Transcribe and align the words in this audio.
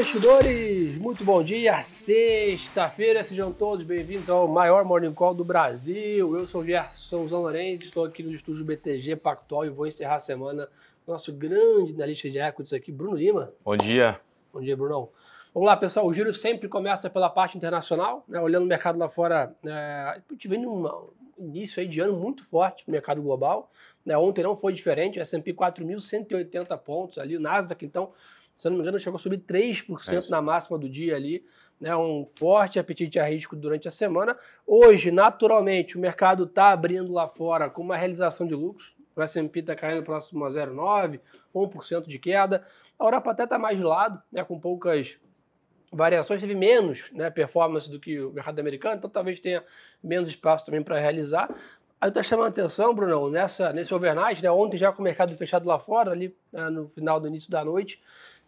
investidores! 0.00 0.96
Muito 0.96 1.22
bom 1.22 1.42
dia, 1.42 1.82
sexta-feira, 1.82 3.22
sejam 3.22 3.52
todos 3.52 3.84
bem-vindos 3.84 4.30
ao 4.30 4.48
maior 4.48 4.82
Morning 4.82 5.12
Call 5.12 5.34
do 5.34 5.44
Brasil. 5.44 6.34
Eu 6.34 6.46
sou 6.46 6.62
o 6.62 6.66
Gerson 6.66 7.26
Lourenço, 7.26 7.84
estou 7.84 8.06
aqui 8.06 8.22
no 8.22 8.32
estúdio 8.32 8.64
BTG 8.64 9.16
Pactual 9.16 9.66
e 9.66 9.68
vou 9.68 9.86
encerrar 9.86 10.14
a 10.14 10.18
semana 10.18 10.70
nosso 11.06 11.34
grande 11.34 11.92
analista 11.92 12.30
de 12.30 12.38
equities 12.38 12.72
aqui, 12.72 12.90
Bruno 12.90 13.14
Lima. 13.14 13.52
Bom 13.62 13.76
dia. 13.76 14.18
Bom 14.50 14.62
dia, 14.62 14.74
Brunão. 14.74 15.10
Vamos 15.52 15.66
lá, 15.66 15.76
pessoal. 15.76 16.06
O 16.06 16.14
giro 16.14 16.32
sempre 16.32 16.66
começa 16.66 17.10
pela 17.10 17.28
parte 17.28 17.58
internacional, 17.58 18.24
né? 18.26 18.40
olhando 18.40 18.62
o 18.62 18.68
mercado 18.68 18.98
lá 18.98 19.10
fora. 19.10 19.54
É, 19.66 20.18
tivemos 20.38 20.66
um 20.66 21.10
início 21.44 21.78
aí 21.78 21.86
de 21.86 22.00
ano 22.00 22.16
muito 22.16 22.42
forte 22.42 22.84
no 22.86 22.92
mercado 22.92 23.20
global. 23.20 23.70
Né? 24.06 24.16
Ontem 24.16 24.42
não 24.42 24.56
foi 24.56 24.72
diferente, 24.72 25.18
o 25.18 25.22
S&P 25.22 25.52
4.180 25.52 26.78
pontos 26.78 27.18
ali, 27.18 27.36
o 27.36 27.40
Nasdaq, 27.40 27.84
então, 27.84 28.12
se 28.60 28.68
eu 28.68 28.72
não 28.72 28.76
me 28.76 28.82
engano, 28.82 29.00
chegou 29.00 29.16
a 29.16 29.18
subir 29.18 29.38
3% 29.38 30.26
é 30.26 30.30
na 30.30 30.42
máxima 30.42 30.76
do 30.76 30.86
dia 30.86 31.16
ali. 31.16 31.42
Né? 31.80 31.96
Um 31.96 32.26
forte 32.38 32.78
apetite 32.78 33.18
a 33.18 33.24
risco 33.24 33.56
durante 33.56 33.88
a 33.88 33.90
semana. 33.90 34.36
Hoje, 34.66 35.10
naturalmente, 35.10 35.96
o 35.96 35.98
mercado 35.98 36.44
está 36.44 36.68
abrindo 36.68 37.10
lá 37.10 37.26
fora 37.26 37.70
com 37.70 37.80
uma 37.80 37.96
realização 37.96 38.46
de 38.46 38.54
lucros. 38.54 38.94
O 39.16 39.22
S&P 39.22 39.60
está 39.60 39.74
caindo 39.74 40.04
próximo 40.04 40.44
a 40.44 40.50
0,9%, 40.50 41.20
1% 41.54 42.06
de 42.06 42.18
queda. 42.18 42.66
A 42.98 43.04
Europa 43.04 43.30
até 43.30 43.44
está 43.44 43.58
mais 43.58 43.78
de 43.78 43.82
lado, 43.82 44.22
né, 44.30 44.44
com 44.44 44.60
poucas 44.60 45.16
variações, 45.90 46.38
teve 46.38 46.54
menos 46.54 47.10
né, 47.12 47.30
performance 47.30 47.90
do 47.90 47.98
que 47.98 48.20
o 48.20 48.30
mercado 48.30 48.60
americano, 48.60 48.96
então 48.98 49.08
talvez 49.10 49.40
tenha 49.40 49.64
menos 50.04 50.28
espaço 50.28 50.66
também 50.66 50.82
para 50.82 50.98
realizar. 50.98 51.52
Aí 52.00 52.08
está 52.08 52.22
chamando 52.22 52.46
a 52.46 52.48
atenção, 52.48 52.94
Bruno, 52.94 53.28
nessa, 53.28 53.74
nesse 53.74 53.92
overnight, 53.92 54.42
né, 54.42 54.50
ontem 54.50 54.78
já 54.78 54.90
com 54.90 55.02
o 55.02 55.04
mercado 55.04 55.36
fechado 55.36 55.68
lá 55.68 55.78
fora, 55.78 56.12
ali 56.12 56.34
né, 56.50 56.70
no 56.70 56.88
final 56.88 57.20
do 57.20 57.28
início 57.28 57.50
da 57.50 57.62
noite, 57.62 58.00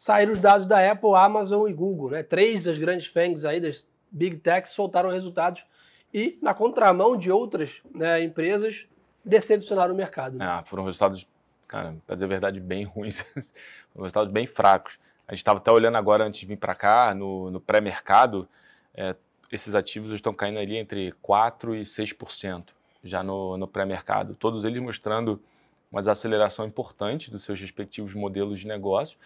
saíram 0.03 0.33
os 0.33 0.41
dados 0.41 0.67
da 0.67 0.91
Apple, 0.91 1.15
Amazon 1.15 1.71
e 1.71 1.73
Google. 1.73 2.11
Né, 2.11 2.25
três 2.25 2.65
das 2.65 2.77
grandes 2.77 3.07
FANGs 3.07 3.45
aí, 3.45 3.61
das 3.61 3.87
Big 4.11 4.37
Techs, 4.39 4.73
soltaram 4.73 5.09
resultados 5.09 5.65
e, 6.13 6.37
na 6.43 6.53
contramão 6.53 7.17
de 7.17 7.31
outras 7.31 7.81
né, 7.95 8.21
empresas, 8.21 8.85
decepcionaram 9.25 9.95
o 9.95 9.97
mercado. 9.97 10.39
Né? 10.39 10.45
Ah, 10.45 10.65
foram 10.67 10.85
resultados, 10.85 11.25
cara, 11.69 11.95
para 12.05 12.17
dizer 12.17 12.25
a 12.25 12.29
verdade, 12.29 12.59
bem 12.59 12.83
ruins, 12.83 13.21
foram 13.95 14.03
resultados 14.03 14.33
bem 14.33 14.45
fracos. 14.45 14.99
A 15.29 15.35
gente 15.35 15.39
estava 15.39 15.61
até 15.61 15.71
olhando 15.71 15.97
agora 15.97 16.25
antes 16.25 16.41
de 16.41 16.47
vir 16.47 16.57
para 16.57 16.75
cá, 16.75 17.15
no, 17.15 17.49
no 17.53 17.61
pré-mercado, 17.61 18.49
é, 18.93 19.15
esses 19.53 19.73
ativos 19.73 20.11
estão 20.11 20.35
caindo 20.35 20.59
ali 20.59 20.77
entre 20.79 21.13
4% 21.23 21.77
e 21.77 21.83
6% 21.83 22.71
já 23.05 23.23
no, 23.23 23.57
no 23.57 23.69
pré-mercado. 23.69 24.35
Todos 24.35 24.65
eles 24.65 24.83
mostrando 24.83 25.41
uma 25.93 26.01
desaceleração 26.01 26.67
importante 26.67 27.31
dos 27.31 27.45
seus 27.45 27.61
respectivos 27.61 28.15
modelos 28.15 28.59
de 28.59 28.67
negócio. 28.67 29.17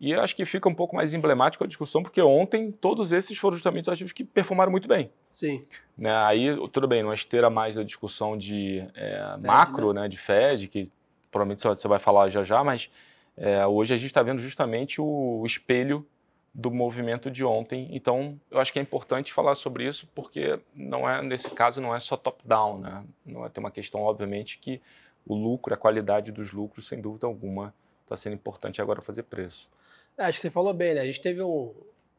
E 0.00 0.12
eu 0.12 0.20
acho 0.20 0.36
que 0.36 0.44
fica 0.44 0.68
um 0.68 0.74
pouco 0.74 0.94
mais 0.94 1.12
emblemático 1.12 1.64
a 1.64 1.66
discussão, 1.66 2.02
porque 2.02 2.22
ontem 2.22 2.70
todos 2.70 3.10
esses 3.10 3.36
foram 3.36 3.56
justamente 3.56 3.84
os 3.84 3.88
ativos 3.88 4.12
que 4.12 4.22
performaram 4.22 4.70
muito 4.70 4.86
bem. 4.86 5.10
Sim. 5.30 5.66
Né? 5.96 6.14
Aí, 6.16 6.56
tudo 6.72 6.86
bem, 6.86 7.02
numa 7.02 7.14
esteira 7.14 7.50
mais 7.50 7.74
da 7.74 7.82
discussão 7.82 8.36
de 8.36 8.78
é, 8.94 9.34
Fed, 9.34 9.46
macro, 9.46 9.92
né? 9.92 10.02
né? 10.02 10.08
de 10.08 10.16
Fed, 10.16 10.68
que 10.68 10.90
provavelmente 11.30 11.62
você 11.62 11.88
vai 11.88 11.98
falar 11.98 12.28
já 12.28 12.44
já, 12.44 12.62
mas 12.62 12.90
é, 13.36 13.66
hoje 13.66 13.92
a 13.92 13.96
gente 13.96 14.06
está 14.06 14.22
vendo 14.22 14.40
justamente 14.40 15.00
o, 15.00 15.40
o 15.40 15.46
espelho 15.46 16.06
do 16.54 16.70
movimento 16.70 17.30
de 17.30 17.44
ontem. 17.44 17.88
Então, 17.90 18.40
eu 18.50 18.58
acho 18.58 18.72
que 18.72 18.78
é 18.78 18.82
importante 18.82 19.32
falar 19.32 19.54
sobre 19.54 19.86
isso, 19.86 20.08
porque 20.14 20.58
não 20.74 21.08
é 21.08 21.22
nesse 21.22 21.50
caso 21.50 21.80
não 21.80 21.94
é 21.94 22.00
só 22.00 22.16
top-down, 22.16 22.78
né? 22.78 23.04
Não 23.24 23.44
é 23.44 23.48
ter 23.48 23.60
uma 23.60 23.70
questão, 23.70 24.00
obviamente, 24.02 24.58
que 24.58 24.80
o 25.26 25.34
lucro, 25.34 25.74
a 25.74 25.76
qualidade 25.76 26.32
dos 26.32 26.52
lucros, 26.52 26.88
sem 26.88 27.00
dúvida 27.00 27.26
alguma, 27.26 27.74
está 28.02 28.16
sendo 28.16 28.34
importante 28.34 28.80
agora 28.80 29.02
fazer 29.02 29.24
preço. 29.24 29.70
É, 30.18 30.24
acho 30.24 30.38
que 30.38 30.42
você 30.42 30.50
falou 30.50 30.74
bem, 30.74 30.94
né? 30.94 31.02
A 31.02 31.06
gente 31.06 31.20
teve 31.20 31.40
um 31.42 31.72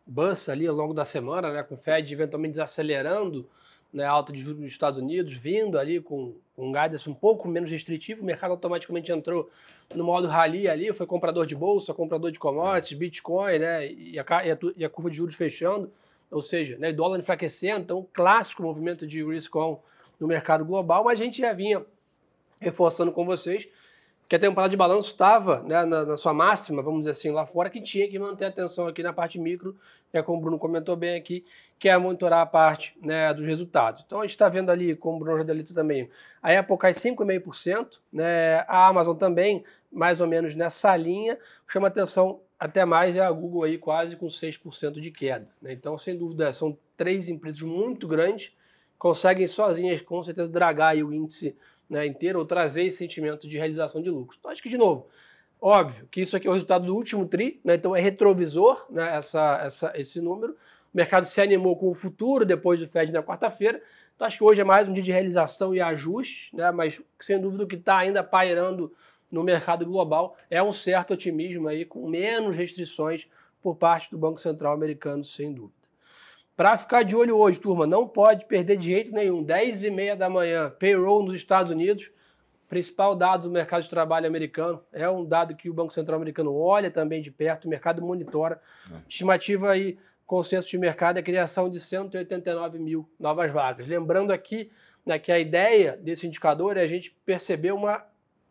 bus 0.07 0.47
ali 0.47 0.65
ao 0.65 0.73
longo 0.73 0.93
da 0.93 1.03
semana, 1.03 1.51
né? 1.51 1.63
Com 1.63 1.75
o 1.75 1.77
Fed 1.77 2.11
eventualmente 2.11 2.51
desacelerando 2.51 3.45
né, 3.91 4.05
alta 4.05 4.31
de 4.31 4.39
juros 4.39 4.59
nos 4.61 4.71
Estados 4.71 4.99
Unidos, 4.99 5.35
vindo 5.35 5.77
ali 5.77 5.99
com, 5.99 6.35
com 6.55 6.69
um 6.69 6.71
guidance 6.71 7.09
um 7.09 7.13
pouco 7.13 7.47
menos 7.47 7.69
restritivo, 7.69 8.21
o 8.21 8.25
mercado 8.25 8.51
automaticamente 8.51 9.11
entrou 9.11 9.49
no 9.95 10.03
modo 10.03 10.27
rally 10.27 10.67
ali, 10.67 10.93
foi 10.93 11.07
comprador 11.07 11.45
de 11.47 11.55
bolsa, 11.55 11.93
comprador 11.93 12.31
de 12.31 12.37
commodities, 12.37 12.97
Bitcoin, 12.97 13.57
né, 13.57 13.91
e 13.91 14.19
a, 14.19 14.25
e 14.45 14.51
a, 14.51 14.57
e 14.77 14.85
a 14.85 14.89
curva 14.89 15.09
de 15.09 15.17
juros 15.17 15.35
fechando, 15.35 15.91
ou 16.29 16.41
seja, 16.41 16.77
né, 16.77 16.93
dólar 16.93 17.17
enfraquecendo, 17.17 17.81
então 17.81 18.07
clássico 18.13 18.61
movimento 18.61 19.07
de 19.07 19.23
risk 19.23 19.55
on 19.55 19.79
no 20.19 20.27
mercado 20.27 20.63
global, 20.63 21.03
mas 21.03 21.19
a 21.19 21.23
gente 21.23 21.39
já 21.39 21.51
vinha 21.51 21.83
reforçando 22.59 23.11
com 23.11 23.25
vocês 23.25 23.67
que 24.29 24.35
a 24.35 24.39
temporada 24.39 24.69
de 24.69 24.77
balanço 24.77 25.09
estava 25.09 25.63
né, 25.63 25.83
na, 25.85 26.05
na, 26.05 26.15
sua 26.15 26.31
máxima, 26.31 26.83
vamos 26.83 26.99
dizer 26.99 27.11
assim, 27.11 27.31
lá 27.31 27.47
fora, 27.47 27.67
que 27.67 27.81
tinha 27.81 28.07
que 28.07 28.19
manter 28.19 28.45
atenção 28.45 28.87
aqui 28.87 29.01
na 29.01 29.11
parte 29.11 29.39
micro, 29.39 29.75
é 30.13 30.21
como 30.21 30.37
o 30.37 30.41
Bruno 30.41 30.59
comentou 30.59 30.95
bem 30.95 31.15
aqui, 31.15 31.43
que 31.79 31.89
é 31.89 31.97
monitorar 31.97 32.41
a 32.41 32.45
parte 32.45 32.95
né, 33.01 33.33
dos 33.33 33.43
resultados. 33.43 34.03
Então 34.05 34.19
a 34.19 34.21
gente 34.21 34.31
está 34.31 34.47
vendo 34.47 34.69
ali, 34.69 34.95
como 34.95 35.17
o 35.17 35.19
Bruno 35.19 35.37
Jordelito 35.37 35.73
também, 35.73 36.11
a 36.43 36.59
Apple 36.59 36.77
cai 36.77 36.91
5,5%, 36.91 37.97
né, 38.13 38.59
a 38.67 38.87
Amazon 38.87 39.17
também, 39.17 39.63
mais 39.91 40.21
ou 40.21 40.27
menos 40.27 40.53
nessa 40.53 40.95
linha, 40.95 41.35
chama 41.67 41.87
atenção 41.87 42.39
até 42.59 42.85
mais 42.85 43.15
é 43.15 43.21
a 43.21 43.31
Google 43.31 43.63
aí 43.63 43.79
quase 43.79 44.15
com 44.15 44.27
6% 44.27 44.99
de 44.99 45.09
queda. 45.09 45.49
Né? 45.59 45.73
Então, 45.73 45.97
sem 45.97 46.15
dúvida, 46.15 46.53
são 46.53 46.77
três 46.95 47.29
empresas 47.29 47.61
muito 47.61 48.07
grandes, 48.07 48.51
conseguem 48.99 49.47
sozinhas 49.47 50.01
com 50.01 50.21
certeza 50.23 50.51
dragar 50.51 50.95
o 50.97 51.11
índice 51.11 51.57
né, 51.89 52.05
inteiro 52.05 52.39
ou 52.39 52.45
trazer 52.45 52.83
esse 52.83 52.97
sentimento 52.97 53.47
de 53.47 53.57
realização 53.57 54.01
de 54.01 54.09
lucros. 54.09 54.37
Então, 54.39 54.51
acho 54.51 54.61
que, 54.61 54.69
de 54.69 54.77
novo, 54.77 55.07
óbvio 55.59 56.07
que 56.11 56.21
isso 56.21 56.37
aqui 56.37 56.47
é 56.47 56.49
o 56.49 56.53
resultado 56.53 56.85
do 56.85 56.95
último 56.95 57.25
TRI, 57.25 57.59
né, 57.63 57.75
então 57.75 57.95
é 57.95 57.99
retrovisor 57.99 58.85
né, 58.89 59.15
essa, 59.15 59.61
essa, 59.63 59.91
esse 59.95 60.21
número. 60.21 60.53
O 60.53 60.97
mercado 60.97 61.25
se 61.25 61.41
animou 61.41 61.75
com 61.75 61.89
o 61.89 61.93
futuro 61.93 62.45
depois 62.45 62.79
do 62.79 62.87
Fed 62.87 63.11
na 63.11 63.23
quarta-feira. 63.23 63.81
Então, 64.15 64.27
acho 64.27 64.37
que 64.37 64.43
hoje 64.43 64.61
é 64.61 64.63
mais 64.63 64.87
um 64.87 64.93
dia 64.93 65.03
de 65.03 65.11
realização 65.11 65.73
e 65.73 65.81
ajuste, 65.81 66.55
né, 66.55 66.71
mas 66.71 67.01
sem 67.19 67.39
dúvida 67.39 67.65
que 67.65 67.75
está 67.75 67.97
ainda 67.97 68.23
pairando 68.23 68.93
no 69.31 69.43
mercado 69.43 69.85
global 69.85 70.35
é 70.49 70.61
um 70.61 70.73
certo 70.73 71.13
otimismo 71.13 71.67
aí, 71.67 71.85
com 71.85 72.07
menos 72.07 72.55
restrições 72.55 73.27
por 73.61 73.75
parte 73.75 74.09
do 74.09 74.17
Banco 74.17 74.39
Central 74.39 74.73
americano, 74.73 75.23
sem 75.23 75.53
dúvida. 75.53 75.78
Para 76.59 76.77
ficar 76.77 77.03
de 77.03 77.15
olho 77.15 77.37
hoje, 77.37 77.57
turma, 77.57 77.87
não 77.87 78.05
pode 78.05 78.43
perder 78.43 78.75
de 78.75 78.89
jeito 78.89 79.13
nenhum. 79.13 79.41
10 79.41 79.85
e 79.85 79.89
meia 79.89 80.13
da 80.13 80.29
manhã, 80.29 80.69
payroll 80.69 81.23
nos 81.23 81.37
Estados 81.37 81.71
Unidos, 81.71 82.11
principal 82.67 83.15
dado 83.15 83.43
do 83.43 83.49
mercado 83.49 83.83
de 83.83 83.89
trabalho 83.89 84.27
americano. 84.27 84.83
É 84.91 85.09
um 85.09 85.23
dado 85.23 85.55
que 85.55 85.69
o 85.69 85.73
Banco 85.73 85.93
Central 85.93 86.17
americano 86.17 86.53
olha 86.53 86.91
também 86.91 87.21
de 87.21 87.31
perto, 87.31 87.63
o 87.63 87.69
mercado 87.69 88.01
monitora. 88.01 88.59
Estimativa 89.07 89.71
aí, 89.71 89.97
consenso 90.25 90.67
de 90.67 90.77
mercado, 90.77 91.15
é 91.15 91.21
a 91.21 91.23
criação 91.23 91.69
de 91.69 91.79
189 91.79 92.77
mil 92.77 93.09
novas 93.17 93.49
vagas. 93.49 93.87
Lembrando 93.87 94.33
aqui 94.33 94.69
né, 95.05 95.17
que 95.17 95.31
a 95.31 95.39
ideia 95.39 95.95
desse 95.95 96.27
indicador 96.27 96.75
é 96.75 96.81
a 96.81 96.87
gente 96.87 97.15
perceber 97.25 97.71
uma 97.71 98.03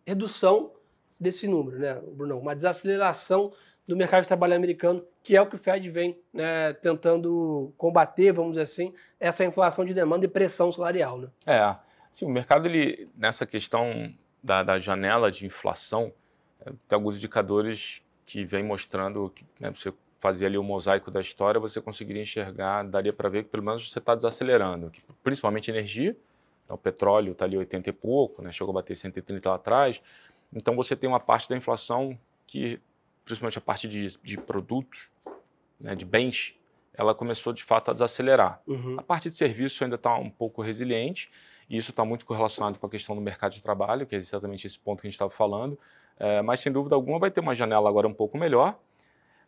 redução 0.07 0.73
desse 1.21 1.47
número, 1.47 1.79
né, 1.79 2.01
Bruno? 2.15 2.39
Uma 2.39 2.55
desaceleração 2.55 3.53
do 3.89 3.97
mercado 3.97 4.23
de 4.23 4.29
trabalho 4.29 4.55
americano, 4.55 5.03
que 5.23 5.35
é 5.35 5.41
o 5.41 5.47
que 5.47 5.57
o 5.57 5.59
Fed 5.59 5.89
vem 5.89 6.21
né, 6.31 6.75
tentando 6.75 7.73
combater, 7.79 8.33
vamos 8.33 8.53
dizer 8.53 8.63
assim, 8.63 8.95
essa 9.19 9.43
inflação 9.47 9.83
de 9.83 9.95
demanda 9.95 10.27
e 10.27 10.29
pressão 10.29 10.71
salarial. 10.71 11.19
Né? 11.19 11.29
É, 11.47 11.75
assim, 12.11 12.27
o 12.27 12.29
mercado, 12.29 12.69
ele, 12.69 13.09
nessa 13.17 13.47
questão 13.47 14.13
da, 14.45 14.63
da 14.63 14.79
janela 14.79 15.31
de 15.31 15.47
inflação, 15.47 16.13
é, 16.61 16.67
tem 16.67 16.97
alguns 16.97 17.17
indicadores 17.17 18.03
que 18.27 18.45
vem 18.45 18.63
mostrando 18.63 19.31
que 19.35 19.47
né, 19.59 19.71
você 19.71 19.91
fazia 20.21 20.47
ali 20.47 20.59
o 20.59 20.63
mosaico 20.63 21.11
da 21.11 21.23
história, 21.23 21.59
você 21.59 21.81
conseguiria 21.81 22.21
enxergar, 22.21 22.83
daria 22.83 23.13
para 23.13 23.31
ver 23.31 23.45
que 23.45 23.49
pelo 23.49 23.63
menos 23.63 23.91
você 23.91 23.99
está 23.99 24.15
desacelerando, 24.15 24.93
principalmente 25.23 25.71
energia, 25.71 26.15
então, 26.67 26.75
o 26.75 26.79
petróleo 26.79 27.33
está 27.33 27.47
ali 27.47 27.57
80 27.57 27.89
e 27.89 27.93
pouco, 27.95 28.43
né, 28.43 28.53
chegou 28.53 28.73
a 28.73 28.75
bater 28.75 28.95
130 28.95 29.49
lá 29.49 29.55
atrás, 29.55 30.03
então 30.53 30.77
você 30.77 30.95
tem 30.95 31.09
uma 31.09 31.21
parte 31.21 31.49
da 31.49 31.57
inflação 31.57 32.19
que 32.47 32.79
principalmente 33.29 33.59
a 33.59 33.61
parte 33.61 33.87
de, 33.87 34.07
de 34.23 34.39
produtos, 34.39 35.11
né, 35.79 35.95
de 35.95 36.05
bens, 36.05 36.55
ela 36.95 37.15
começou 37.15 37.53
de 37.53 37.63
fato 37.63 37.91
a 37.91 37.95
desacelerar. 37.95 38.61
Uhum. 38.67 38.97
A 38.99 39.03
parte 39.03 39.29
de 39.29 39.37
serviço 39.37 39.85
ainda 39.85 39.97
está 39.97 40.17
um 40.17 40.31
pouco 40.31 40.63
resiliente, 40.63 41.31
e 41.71 41.77
isso 41.77 41.91
está 41.91 42.05
muito 42.05 42.25
correlacionado 42.25 42.79
com 42.79 42.87
a 42.87 42.91
questão 42.91 43.15
do 43.15 43.21
mercado 43.21 43.53
de 43.53 43.63
trabalho, 43.63 44.07
que 44.07 44.17
é 44.17 44.19
exatamente 44.19 44.67
esse 44.67 44.79
ponto 44.79 45.01
que 45.01 45.07
a 45.07 45.11
gente 45.11 45.15
estava 45.15 45.31
falando, 45.31 45.79
é, 46.19 46.43
mas 46.43 46.61
sem 46.61 46.73
dúvida 46.73 46.95
alguma 46.95 47.19
vai 47.19 47.31
ter 47.31 47.41
uma 47.41 47.55
janela 47.55 47.89
agora 47.89 48.09
um 48.09 48.15
pouco 48.15 48.37
melhor. 48.37 48.79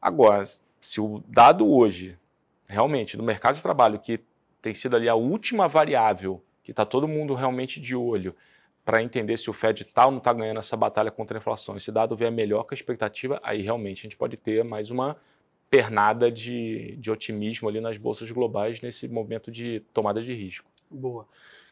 Agora, 0.00 0.44
se 0.81 1.00
o 1.00 1.23
dado 1.27 1.69
hoje, 1.69 2.17
realmente, 2.67 3.17
do 3.17 3.23
mercado 3.23 3.56
de 3.56 3.62
trabalho, 3.62 3.99
que 3.99 4.21
tem 4.62 4.75
sido 4.75 4.94
ali 4.94 5.09
a 5.09 5.15
última 5.15 5.67
variável 5.67 6.43
que 6.62 6.71
está 6.71 6.85
todo 6.85 7.09
mundo 7.09 7.35
realmente 7.35 7.81
de 7.81 7.97
olho, 7.97 8.37
para 8.85 9.03
entender 9.03 9.37
se 9.37 9.49
o 9.50 9.53
Fed 9.53 9.82
está 9.82 10.06
ou 10.06 10.11
não 10.11 10.19
está 10.19 10.32
ganhando 10.32 10.59
essa 10.59 10.77
batalha 10.77 11.11
contra 11.11 11.37
a 11.37 11.41
inflação. 11.41 11.77
Esse 11.77 11.93
dado 11.93 12.17
vier 12.17 12.32
melhor 12.32 12.65
que 12.65 12.75
a 12.75 12.77
expectativa, 12.77 13.41
aí 13.43 13.62
realmente 13.62 14.00
a 14.00 14.03
gente 14.03 14.17
pode 14.17 14.37
ter 14.37 14.65
mais 14.65 14.91
uma 14.91 15.17
pernada 15.69 16.31
de, 16.31 16.97
de 16.97 17.11
otimismo 17.11 17.69
ali 17.69 17.81
nas 17.81 17.97
bolsas 17.97 18.31
globais 18.31 18.81
nesse 18.81 19.06
momento 19.06 19.50
de 19.50 19.81
tomada 19.94 20.21
de 20.21 20.35
risco. 20.35 20.69
Boa. 20.91 21.27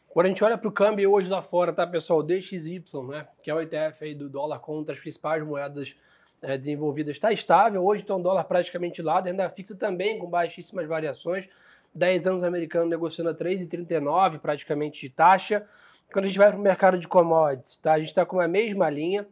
Quando 0.08 0.26
a 0.26 0.28
gente 0.28 0.42
olha 0.42 0.56
para 0.56 0.68
o 0.68 0.72
câmbio 0.72 1.12
hoje 1.12 1.28
lá 1.28 1.42
fora, 1.42 1.72
tá, 1.72 1.86
pessoal? 1.86 2.22
DXY, 2.22 2.82
né? 3.08 3.26
Que 3.42 3.50
é 3.50 3.54
o 3.54 3.60
ETF 3.60 4.04
aí 4.04 4.14
do 4.14 4.28
dólar 4.28 4.60
contra 4.60 4.94
as 4.94 5.00
principais 5.00 5.44
moedas 5.44 5.94
né, 6.40 6.56
desenvolvidas 6.56 7.16
está 7.16 7.32
estável. 7.32 7.84
Hoje 7.84 8.02
está 8.02 8.14
um 8.14 8.22
dólar 8.22 8.44
praticamente 8.44 9.02
lá, 9.02 9.20
renda 9.20 9.50
fixa 9.50 9.76
também 9.76 10.18
com 10.18 10.28
baixíssimas 10.28 10.86
variações. 10.86 11.48
10 11.94 12.26
anos 12.26 12.44
americano 12.44 12.88
negociando 12.88 13.30
a 13.30 13.34
3,39 13.34 14.38
praticamente 14.38 15.00
de 15.00 15.10
taxa. 15.10 15.66
Quando 16.12 16.24
a 16.24 16.28
gente 16.28 16.38
vai 16.38 16.48
para 16.48 16.58
o 16.58 16.62
mercado 16.62 16.98
de 16.98 17.06
commodities, 17.06 17.76
tá? 17.76 17.92
a 17.92 17.98
gente 17.98 18.08
está 18.08 18.24
com 18.24 18.40
a 18.40 18.48
mesma 18.48 18.88
linha. 18.88 19.26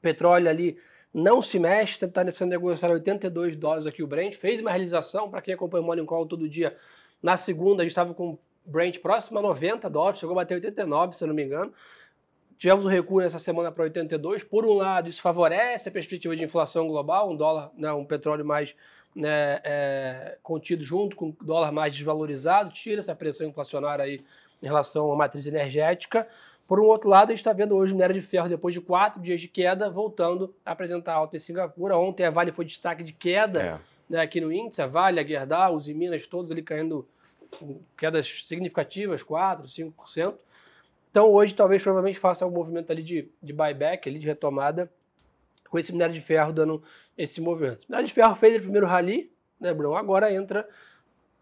Petróleo 0.00 0.48
ali 0.48 0.78
não 1.12 1.42
se 1.42 1.58
mexe, 1.58 2.04
está 2.04 2.30
sendo 2.30 2.50
negociado 2.50 2.92
82 2.92 3.56
dólares 3.56 3.86
aqui 3.86 4.02
o 4.02 4.06
Brent. 4.06 4.36
Fez 4.36 4.60
uma 4.60 4.70
realização, 4.70 5.30
para 5.30 5.42
quem 5.42 5.54
acompanha 5.54 5.82
o 5.82 5.86
Morning 5.86 6.06
Call 6.06 6.26
todo 6.26 6.48
dia, 6.48 6.76
na 7.22 7.36
segunda 7.36 7.82
a 7.82 7.84
gente 7.84 7.92
estava 7.92 8.14
com 8.14 8.38
Brent 8.64 8.98
próximo 9.00 9.38
a 9.38 9.42
90 9.42 9.88
dólares, 9.90 10.18
chegou 10.18 10.32
a 10.32 10.42
bater 10.42 10.54
89, 10.54 11.14
se 11.14 11.22
eu 11.22 11.28
não 11.28 11.34
me 11.34 11.44
engano. 11.44 11.72
Tivemos 12.56 12.84
um 12.84 12.88
recuo 12.88 13.20
nessa 13.20 13.38
semana 13.38 13.72
para 13.72 13.84
82. 13.84 14.44
Por 14.44 14.64
um 14.64 14.72
lado, 14.72 15.10
isso 15.10 15.20
favorece 15.20 15.88
a 15.88 15.92
perspectiva 15.92 16.34
de 16.36 16.44
inflação 16.44 16.86
global, 16.86 17.30
um 17.30 17.36
dólar, 17.36 17.70
né, 17.76 17.92
um 17.92 18.04
petróleo 18.04 18.44
mais 18.44 18.74
né, 19.14 19.60
é, 19.64 20.38
contido 20.42 20.82
junto 20.84 21.16
com 21.16 21.30
o 21.30 21.36
dólar 21.44 21.72
mais 21.72 21.94
desvalorizado, 21.94 22.72
tira 22.72 23.00
essa 23.00 23.14
pressão 23.14 23.48
inflacionária 23.48 24.04
aí 24.04 24.24
em 24.62 24.66
relação 24.66 25.10
à 25.12 25.16
matriz 25.16 25.46
energética. 25.46 26.26
Por 26.66 26.80
um 26.80 26.84
outro 26.84 27.08
lado, 27.08 27.28
a 27.28 27.32
gente 27.32 27.40
está 27.40 27.52
vendo 27.52 27.74
hoje 27.74 27.92
o 27.92 27.96
minério 27.96 28.14
de 28.14 28.22
ferro, 28.26 28.48
depois 28.48 28.72
de 28.74 28.80
quatro 28.80 29.20
dias 29.20 29.40
de 29.40 29.48
queda, 29.48 29.90
voltando 29.90 30.54
a 30.64 30.72
apresentar 30.72 31.14
alta 31.14 31.36
em 31.36 31.38
Singapura. 31.40 31.96
Ontem 31.98 32.24
a 32.24 32.30
Vale 32.30 32.52
foi 32.52 32.64
destaque 32.64 33.02
de 33.02 33.12
queda 33.12 33.62
é. 33.62 33.80
né, 34.08 34.20
aqui 34.20 34.40
no 34.40 34.52
índice, 34.52 34.80
a 34.80 34.86
Vale, 34.86 35.20
a 35.20 35.24
Gerdau, 35.24 35.76
os 35.76 35.88
Minas, 35.88 36.26
todos 36.26 36.50
ali 36.50 36.62
caindo 36.62 37.06
quedas 37.96 38.40
significativas, 38.44 39.22
4%, 39.22 39.66
5%. 39.66 40.34
Então 41.10 41.30
hoje 41.30 41.54
talvez 41.54 41.82
provavelmente 41.82 42.18
faça 42.18 42.46
um 42.46 42.50
movimento 42.50 42.90
ali 42.90 43.02
de, 43.02 43.28
de 43.42 43.52
buyback, 43.52 44.08
ali 44.08 44.18
de 44.18 44.26
retomada, 44.26 44.90
com 45.68 45.78
esse 45.78 45.92
minério 45.92 46.14
de 46.14 46.20
ferro 46.20 46.52
dando 46.52 46.82
esse 47.18 47.40
movimento. 47.40 47.82
O 47.82 47.86
minério 47.88 48.06
de 48.06 48.14
ferro 48.14 48.34
fez 48.34 48.56
o 48.56 48.60
primeiro 48.60 48.86
rally, 48.86 49.30
né, 49.60 49.74
Bruno? 49.74 49.94
Agora 49.94 50.32
entra 50.32 50.66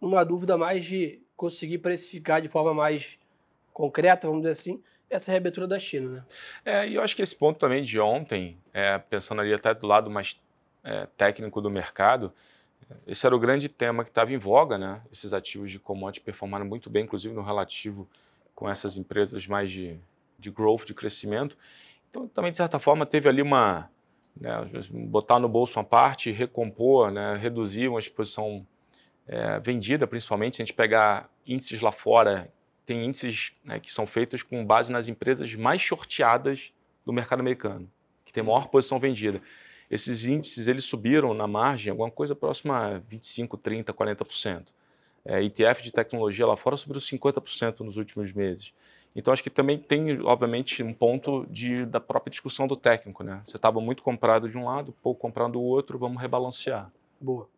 numa 0.01 0.25
dúvida 0.25 0.57
mais 0.59 0.85
de 0.85 1.23
conseguir 1.41 1.79
precificar 1.79 2.43
de 2.43 2.49
forma 2.49 2.75
mais 2.75 3.19
concreta, 3.73 4.27
vamos 4.27 4.43
dizer 4.43 4.53
assim, 4.53 4.83
essa 5.09 5.31
reabertura 5.31 5.67
da 5.67 5.79
China, 5.79 6.11
né? 6.11 6.25
É, 6.63 6.87
e 6.87 6.97
eu 6.97 7.03
acho 7.03 7.17
que 7.17 7.23
esse 7.23 7.35
ponto 7.35 7.59
também 7.59 7.83
de 7.83 7.99
ontem, 7.99 8.59
é, 8.75 8.99
pensando 8.99 9.41
ali 9.41 9.55
até 9.55 9.73
do 9.73 9.87
lado 9.87 10.11
mais 10.11 10.39
é, 10.85 11.07
técnico 11.17 11.63
do 11.63 11.71
mercado, 11.71 12.31
esse 13.07 13.25
era 13.25 13.35
o 13.35 13.39
grande 13.39 13.71
tema 13.71 14.05
que 14.05 14.11
estava 14.11 14.31
em 14.35 14.37
voga, 14.37 14.77
né? 14.77 15.01
Esses 15.11 15.33
ativos 15.33 15.71
de 15.71 15.79
commodity 15.79 16.21
performaram 16.23 16.67
muito 16.67 16.91
bem, 16.91 17.05
inclusive 17.05 17.35
no 17.35 17.43
relativo 17.43 18.07
com 18.55 18.69
essas 18.69 18.99
empresas 18.99 19.47
mais 19.47 19.71
de, 19.71 19.99
de 20.39 20.51
growth, 20.51 20.85
de 20.85 20.93
crescimento. 20.93 21.57
Então, 22.11 22.29
também, 22.29 22.51
de 22.51 22.59
certa 22.59 22.79
forma, 22.79 23.07
teve 23.07 23.31
ali 23.31 23.41
uma. 23.41 23.91
Né, 24.39 24.51
botar 24.91 25.39
no 25.39 25.49
bolso 25.49 25.79
uma 25.79 25.85
parte, 25.85 26.31
recompor, 26.31 27.11
né, 27.11 27.35
reduzir 27.37 27.89
uma 27.89 27.99
exposição 27.99 28.67
é, 29.31 29.61
vendida, 29.61 30.07
principalmente. 30.07 30.57
Se 30.57 30.63
a 30.63 30.65
gente 30.67 30.75
pegar 30.75 31.31
índices 31.47 31.81
lá 31.81 31.93
fora, 31.93 32.53
tem 32.85 33.07
índices 33.07 33.53
né, 33.65 33.79
que 33.79 33.93
são 33.93 34.07
feitos 34.07 34.43
com 34.43 34.67
base 34.67 34.91
nas 34.91 35.09
empresas 35.09 35.55
mais 35.55 35.81
shorteadas 35.81 36.73
do 37.07 37.13
mercado 37.13 37.41
americano, 37.41 37.91
que 38.25 38.33
tem 38.33 38.43
maior 38.43 38.67
posição 38.69 38.99
vendida. 38.99 39.41
Esses 39.89 40.25
índices 40.25 40.67
eles 40.67 40.85
subiram 40.85 41.33
na 41.33 41.47
margem 41.47 41.91
alguma 41.91 42.11
coisa 42.11 42.35
próxima 42.35 42.97
a 42.97 42.99
25, 42.99 43.57
30, 43.57 43.95
40% 43.95 44.67
é, 45.25 45.43
ETF 45.43 45.83
de 45.83 45.93
tecnologia 45.93 46.47
lá 46.47 46.57
fora 46.57 46.77
subiu 46.77 47.01
50% 47.01 47.81
nos 47.81 47.97
últimos 47.97 48.33
meses. 48.33 48.75
Então 49.15 49.33
acho 49.33 49.43
que 49.43 49.51
também 49.51 49.79
tem, 49.79 50.21
obviamente, 50.23 50.83
um 50.83 50.95
ponto 50.95 51.47
de, 51.51 51.85
da 51.85 52.01
própria 52.01 52.31
discussão 52.31 52.67
do 52.67 52.77
técnico, 52.77 53.25
né? 53.25 53.41
Você 53.45 53.57
estava 53.57 53.81
muito 53.81 54.03
comprado 54.03 54.49
de 54.49 54.57
um 54.57 54.65
lado, 54.65 54.95
pouco 55.03 55.21
comprado 55.21 55.53
do 55.53 55.61
outro, 55.61 55.99
vamos 55.99 56.21
rebalancear. 56.21 56.91
Boa. 57.21 57.49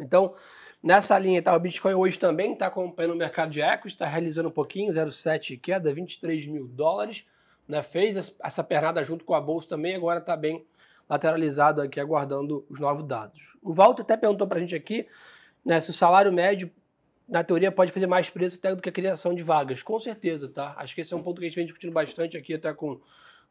Então, 0.00 0.34
nessa 0.82 1.18
linha, 1.18 1.42
tá, 1.42 1.54
o 1.54 1.60
Bitcoin 1.60 1.94
hoje 1.94 2.18
também 2.18 2.52
está 2.52 2.66
acompanhando 2.66 3.12
o 3.12 3.16
mercado 3.16 3.50
de 3.50 3.60
equities, 3.60 3.92
está 3.94 4.06
realizando 4.06 4.48
um 4.48 4.52
pouquinho, 4.52 4.92
0,7 4.92 5.60
queda, 5.60 5.92
23 5.92 6.46
mil 6.46 6.66
dólares. 6.66 7.24
Né? 7.68 7.82
Fez 7.82 8.36
essa 8.42 8.64
pernada 8.64 9.02
junto 9.04 9.24
com 9.24 9.34
a 9.34 9.40
bolsa 9.40 9.68
também, 9.68 9.94
agora 9.94 10.18
está 10.18 10.36
bem 10.36 10.66
lateralizado 11.08 11.80
aqui, 11.80 11.98
aguardando 11.98 12.64
os 12.68 12.78
novos 12.78 13.04
dados. 13.04 13.56
O 13.62 13.72
Walter 13.72 14.02
até 14.02 14.16
perguntou 14.16 14.46
para 14.46 14.58
a 14.58 14.60
gente 14.60 14.74
aqui 14.74 15.06
né, 15.64 15.80
se 15.80 15.90
o 15.90 15.92
salário 15.92 16.32
médio, 16.32 16.70
na 17.28 17.44
teoria, 17.44 17.70
pode 17.70 17.92
fazer 17.92 18.06
mais 18.06 18.28
preço 18.28 18.56
até 18.58 18.74
do 18.74 18.82
que 18.82 18.88
a 18.88 18.92
criação 18.92 19.34
de 19.34 19.42
vagas. 19.42 19.82
Com 19.82 19.98
certeza, 20.00 20.48
tá? 20.48 20.74
Acho 20.76 20.94
que 20.94 21.00
esse 21.00 21.12
é 21.12 21.16
um 21.16 21.22
ponto 21.22 21.40
que 21.40 21.46
a 21.46 21.48
gente 21.48 21.56
vem 21.56 21.64
discutindo 21.64 21.92
bastante 21.92 22.36
aqui, 22.36 22.54
até 22.54 22.72
com, 22.72 23.00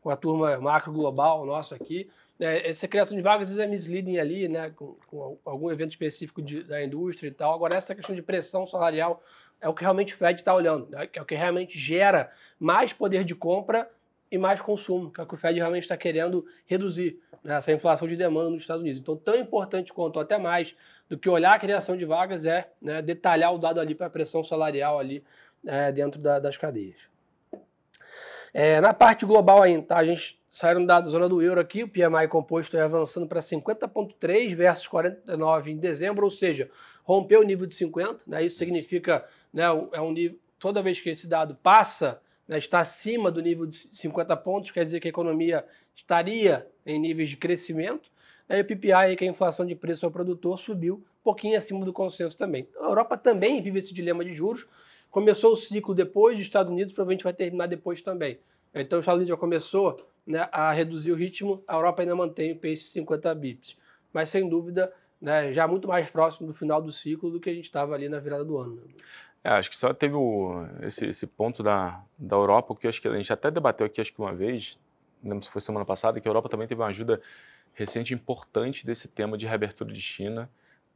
com 0.02 0.10
a 0.10 0.16
turma 0.16 0.58
macro 0.60 0.92
global 0.92 1.46
nossa 1.46 1.76
aqui. 1.76 2.10
É, 2.40 2.70
essa 2.70 2.88
criação 2.88 3.18
de 3.18 3.24
vagas 3.24 3.50
às 3.50 3.58
vezes 3.58 3.64
é 3.64 3.68
misleading 3.70 4.18
ali, 4.18 4.48
né, 4.48 4.72
com, 4.76 4.96
com 5.08 5.38
algum 5.44 5.70
evento 5.70 5.92
específico 5.92 6.42
de, 6.42 6.64
da 6.64 6.82
indústria 6.82 7.28
e 7.28 7.32
tal. 7.32 7.54
Agora, 7.54 7.76
essa 7.76 7.94
questão 7.94 8.16
de 8.16 8.22
pressão 8.22 8.66
salarial 8.66 9.22
é 9.60 9.68
o 9.68 9.74
que 9.74 9.82
realmente 9.82 10.14
o 10.14 10.18
Fed 10.18 10.40
está 10.40 10.56
olhando, 10.56 10.88
né, 10.90 11.10
é 11.12 11.22
o 11.22 11.26
que 11.26 11.36
realmente 11.36 11.78
gera 11.78 12.32
mais 12.58 12.94
poder 12.94 13.26
de 13.26 13.36
compra 13.36 13.90
e 14.32 14.38
mais 14.38 14.62
consumo, 14.62 15.12
que 15.12 15.20
é 15.20 15.24
o 15.24 15.28
que 15.28 15.34
o 15.34 15.38
Fed 15.38 15.58
realmente 15.58 15.84
está 15.84 15.98
querendo 15.98 16.46
reduzir, 16.66 17.20
né, 17.44 17.58
essa 17.58 17.74
inflação 17.74 18.08
de 18.08 18.16
demanda 18.16 18.50
nos 18.50 18.62
Estados 18.62 18.82
Unidos. 18.82 19.02
Então, 19.02 19.18
tão 19.18 19.36
importante 19.36 19.92
quanto, 19.92 20.18
até 20.18 20.38
mais, 20.38 20.74
do 21.10 21.18
que 21.18 21.28
olhar 21.28 21.54
a 21.54 21.60
criação 21.60 21.98
de 21.98 22.06
vagas 22.06 22.46
é 22.46 22.70
né, 22.82 23.02
detalhar 23.02 23.54
o 23.54 23.58
dado 23.58 23.82
ali 23.82 23.96
para 23.96 24.08
a 24.08 24.10
pressão 24.10 24.44
salarial 24.44 24.98
ali 24.98 25.24
é, 25.66 25.92
dentro 25.92 26.22
da, 26.22 26.40
das 26.40 26.56
cadeias. 26.56 27.10
É, 28.54 28.82
na 28.82 28.94
parte 28.94 29.26
global 29.26 29.62
ainda, 29.62 29.84
tá? 29.84 29.98
a 29.98 30.06
gente 30.06 30.40
saíram 30.52 30.86
da 30.86 31.02
zona 31.02 31.30
do 31.30 31.42
euro 31.42 31.60
aqui, 31.60 31.84
o 31.84 31.88
PMI 31.88 32.28
composto 32.28 32.76
é 32.76 32.82
avançando 32.82 33.28
para 33.28 33.40
50,3 33.40 34.56
versus 34.56 34.88
49 34.88 35.72
em 35.72 35.78
dezembro, 35.78 36.26
ou 36.26 36.32
seja, 36.32 36.70
rompeu 37.04 37.42
o 37.42 37.44
nível 37.44 37.68
de 37.68 37.76
50, 37.76 38.24
né? 38.26 38.44
isso 38.44 38.58
significa, 38.58 39.26
né, 39.54 39.64
é 39.94 40.02
um 40.02 40.12
nível, 40.12 40.38
toda 40.58 40.82
vez 40.82 41.00
que 41.00 41.10
esse 41.10 41.28
dado 41.28 41.56
passa, 41.62 42.20
né, 42.48 42.58
está 42.58 42.80
acima 42.80 43.32
do 43.32 43.42
nível 43.42 43.66
de 43.66 43.78
50 43.78 44.36
pontos, 44.38 44.72
quer 44.72 44.84
dizer 44.84 45.00
que 45.00 45.08
a 45.08 45.10
economia 45.10 45.64
estaria 45.96 46.68
em 46.86 47.00
níveis 47.00 47.30
de 47.30 47.38
crescimento, 47.38 48.10
Aí 48.50 48.62
o 48.62 48.66
PPI, 48.66 49.16
que 49.16 49.24
é 49.24 49.28
a 49.28 49.32
inflação 49.32 49.64
de 49.64 49.76
preço 49.76 50.08
ao 50.08 50.12
produtor, 50.12 50.58
subiu 50.58 50.96
um 50.96 51.24
pouquinho 51.24 51.56
acima 51.56 51.86
do 51.86 51.94
consenso 51.94 52.36
também. 52.36 52.68
Então, 52.68 52.84
a 52.84 52.88
Europa 52.88 53.16
também 53.16 53.62
vive 53.62 53.78
esse 53.78 53.94
dilema 53.94 54.26
de 54.26 54.34
juros. 54.34 54.66
Começou 55.10 55.54
o 55.54 55.56
ciclo 55.56 55.94
depois 55.96 56.38
dos 56.38 56.46
Estados 56.46 56.72
Unidos, 56.72 56.94
provavelmente 56.94 57.24
vai 57.24 57.34
terminar 57.34 57.68
depois 57.68 58.02
também. 58.02 58.40
Então, 58.74 59.00
os 59.00 59.04
Estados 59.04 59.18
Unidos 59.18 59.30
já 59.30 59.38
começou 59.38 59.98
né, 60.26 60.48
a 60.52 60.72
reduzir 60.72 61.12
o 61.12 61.16
ritmo, 61.16 61.64
a 61.68 61.76
Europa 61.76 62.02
ainda 62.02 62.16
mantém 62.16 62.52
o 62.52 62.56
pace 62.56 62.84
50 62.84 63.34
bips. 63.36 63.78
Mas, 64.14 64.30
sem 64.30 64.48
dúvida, 64.48 64.94
né, 65.20 65.52
já 65.54 65.68
muito 65.68 65.88
mais 65.88 66.10
próximo 66.10 66.48
do 66.48 66.54
final 66.54 66.82
do 66.82 66.92
ciclo 66.92 67.32
do 67.32 67.40
que 67.40 67.50
a 67.50 67.54
gente 67.54 67.66
estava 67.66 67.96
ali 67.96 68.08
na 68.08 68.20
virada 68.20 68.46
do 68.46 68.58
ano. 68.58 68.82
É, 69.44 69.50
acho 69.50 69.70
que 69.70 69.78
só 69.78 69.94
teve 69.94 70.16
o, 70.16 70.66
esse, 70.82 71.06
esse, 71.06 71.26
ponto 71.26 71.64
da, 71.64 72.04
da 72.18 72.36
Europa, 72.36 72.76
que 72.76 72.88
acho 72.88 73.02
que 73.02 73.08
a 73.08 73.16
gente 73.16 73.32
até 73.32 73.50
debateu 73.50 73.86
aqui, 73.86 74.02
acho 74.02 74.14
que 74.14 74.20
uma 74.20 74.34
vez, 74.34 74.78
não 75.24 75.32
lembro 75.32 75.46
se 75.46 75.52
foi 75.52 75.62
semana 75.62 75.86
passada, 75.86 76.20
que 76.20 76.28
a 76.28 76.30
Europa 76.30 76.50
também 76.50 76.68
teve 76.68 76.82
uma 76.82 76.88
ajuda 76.88 77.22
recente 77.74 78.14
importante 78.14 78.86
desse 78.86 79.08
tema 79.08 79.38
de 79.38 79.46
reabertura 79.46 79.94
de 79.94 80.02
China, 80.02 80.50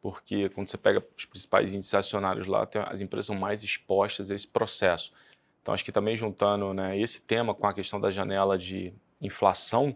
porque 0.03 0.49
quando 0.49 0.67
você 0.67 0.77
pega 0.77 1.01
os 1.17 1.23
principais 1.23 1.73
índices 1.73 1.93
acionários 1.93 2.45
lá, 2.45 2.67
as 2.87 2.99
empresas 2.99 3.27
são 3.27 3.35
mais 3.37 3.63
expostas 3.63 4.29
a 4.29 4.35
esse 4.35 4.45
processo. 4.45 5.13
Então, 5.61 5.73
acho 5.73 5.85
que 5.85 5.93
também 5.93 6.17
juntando 6.17 6.73
né, 6.73 6.99
esse 6.99 7.21
tema 7.21 7.55
com 7.55 7.65
a 7.65 7.73
questão 7.73 8.01
da 8.01 8.11
janela 8.11 8.57
de 8.57 8.93
inflação, 9.21 9.95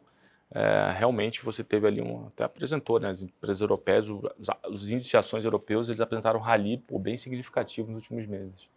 é, 0.50 0.92
realmente 0.94 1.44
você 1.44 1.62
teve 1.62 1.86
ali 1.86 2.02
um, 2.02 2.28
até 2.28 2.46
apresentou, 2.46 3.02
né, 3.02 3.10
as 3.10 3.22
empresas 3.22 3.60
europeias, 3.60 4.08
os, 4.08 4.22
os, 4.70 4.90
índices 4.90 5.10
de 5.10 5.18
ações 5.18 5.44
europeus, 5.44 5.90
eles 5.90 6.00
apresentaram 6.00 6.40
um 6.40 6.42
rally 6.42 6.78
pô, 6.78 6.98
bem 6.98 7.18
significativo 7.18 7.92
nos 7.92 8.04
últimos 8.04 8.26
meses. 8.26 8.70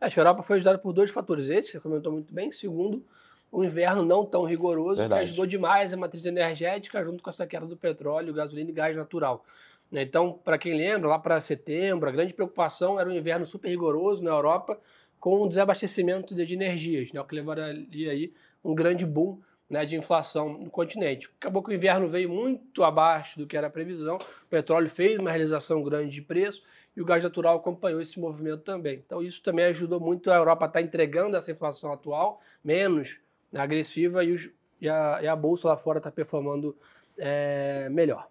Acho 0.00 0.14
que 0.14 0.20
a 0.20 0.22
Europa 0.22 0.44
foi 0.44 0.58
ajudada 0.58 0.78
por 0.78 0.92
dois 0.92 1.10
fatores. 1.10 1.50
Esse, 1.50 1.72
você 1.72 1.80
comentou 1.80 2.12
muito 2.12 2.32
bem. 2.32 2.52
Segundo, 2.52 3.04
um 3.52 3.64
inverno 3.64 4.04
não 4.04 4.24
tão 4.24 4.44
rigoroso, 4.44 4.98
Verdade. 4.98 5.22
que 5.22 5.28
ajudou 5.30 5.46
demais 5.46 5.92
a 5.92 5.96
matriz 5.96 6.24
energética, 6.26 7.02
junto 7.02 7.24
com 7.24 7.30
essa 7.30 7.44
queda 7.44 7.66
do 7.66 7.76
petróleo, 7.76 8.32
gasolina 8.32 8.70
e 8.70 8.72
gás 8.72 8.94
natural. 8.94 9.44
Né, 9.90 10.02
então, 10.02 10.32
para 10.32 10.58
quem 10.58 10.76
lembra, 10.76 11.08
lá 11.08 11.18
para 11.18 11.40
setembro, 11.40 12.08
a 12.08 12.12
grande 12.12 12.32
preocupação 12.32 12.98
era 12.98 13.08
um 13.08 13.12
inverno 13.12 13.46
super 13.46 13.68
rigoroso 13.68 14.22
na 14.22 14.30
Europa, 14.30 14.78
com 15.18 15.44
um 15.44 15.48
desabastecimento 15.48 16.34
de 16.34 16.54
energias, 16.54 17.12
né, 17.12 17.20
o 17.20 17.24
que 17.24 17.34
levaria 17.34 18.10
aí 18.10 18.32
um 18.64 18.74
grande 18.74 19.06
boom 19.06 19.40
né, 19.68 19.84
de 19.84 19.96
inflação 19.96 20.58
no 20.58 20.70
continente. 20.70 21.28
Acabou 21.40 21.62
que 21.62 21.70
o 21.70 21.74
inverno 21.74 22.08
veio 22.08 22.28
muito 22.28 22.84
abaixo 22.84 23.38
do 23.38 23.46
que 23.46 23.56
era 23.56 23.66
a 23.66 23.70
previsão, 23.70 24.16
o 24.16 24.48
petróleo 24.48 24.88
fez 24.88 25.18
uma 25.18 25.30
realização 25.30 25.82
grande 25.82 26.10
de 26.10 26.22
preço 26.22 26.62
e 26.96 27.02
o 27.02 27.04
gás 27.04 27.22
natural 27.22 27.56
acompanhou 27.56 28.00
esse 28.00 28.18
movimento 28.18 28.62
também. 28.62 29.02
Então, 29.04 29.22
isso 29.22 29.42
também 29.42 29.66
ajudou 29.66 30.00
muito 30.00 30.30
a 30.30 30.36
Europa 30.36 30.64
a 30.64 30.68
estar 30.68 30.80
tá 30.80 30.84
entregando 30.84 31.36
essa 31.36 31.50
inflação 31.50 31.92
atual, 31.92 32.40
menos 32.64 33.18
agressiva 33.54 34.24
e, 34.24 34.32
os, 34.32 34.50
e, 34.80 34.88
a, 34.88 35.18
e 35.22 35.28
a, 35.28 35.36
bolsa 35.36 35.68
lá 35.68 35.76
fora 35.76 35.98
está 35.98 36.10
performando 36.10 36.76
é, 37.18 37.88
melhor. 37.90 38.28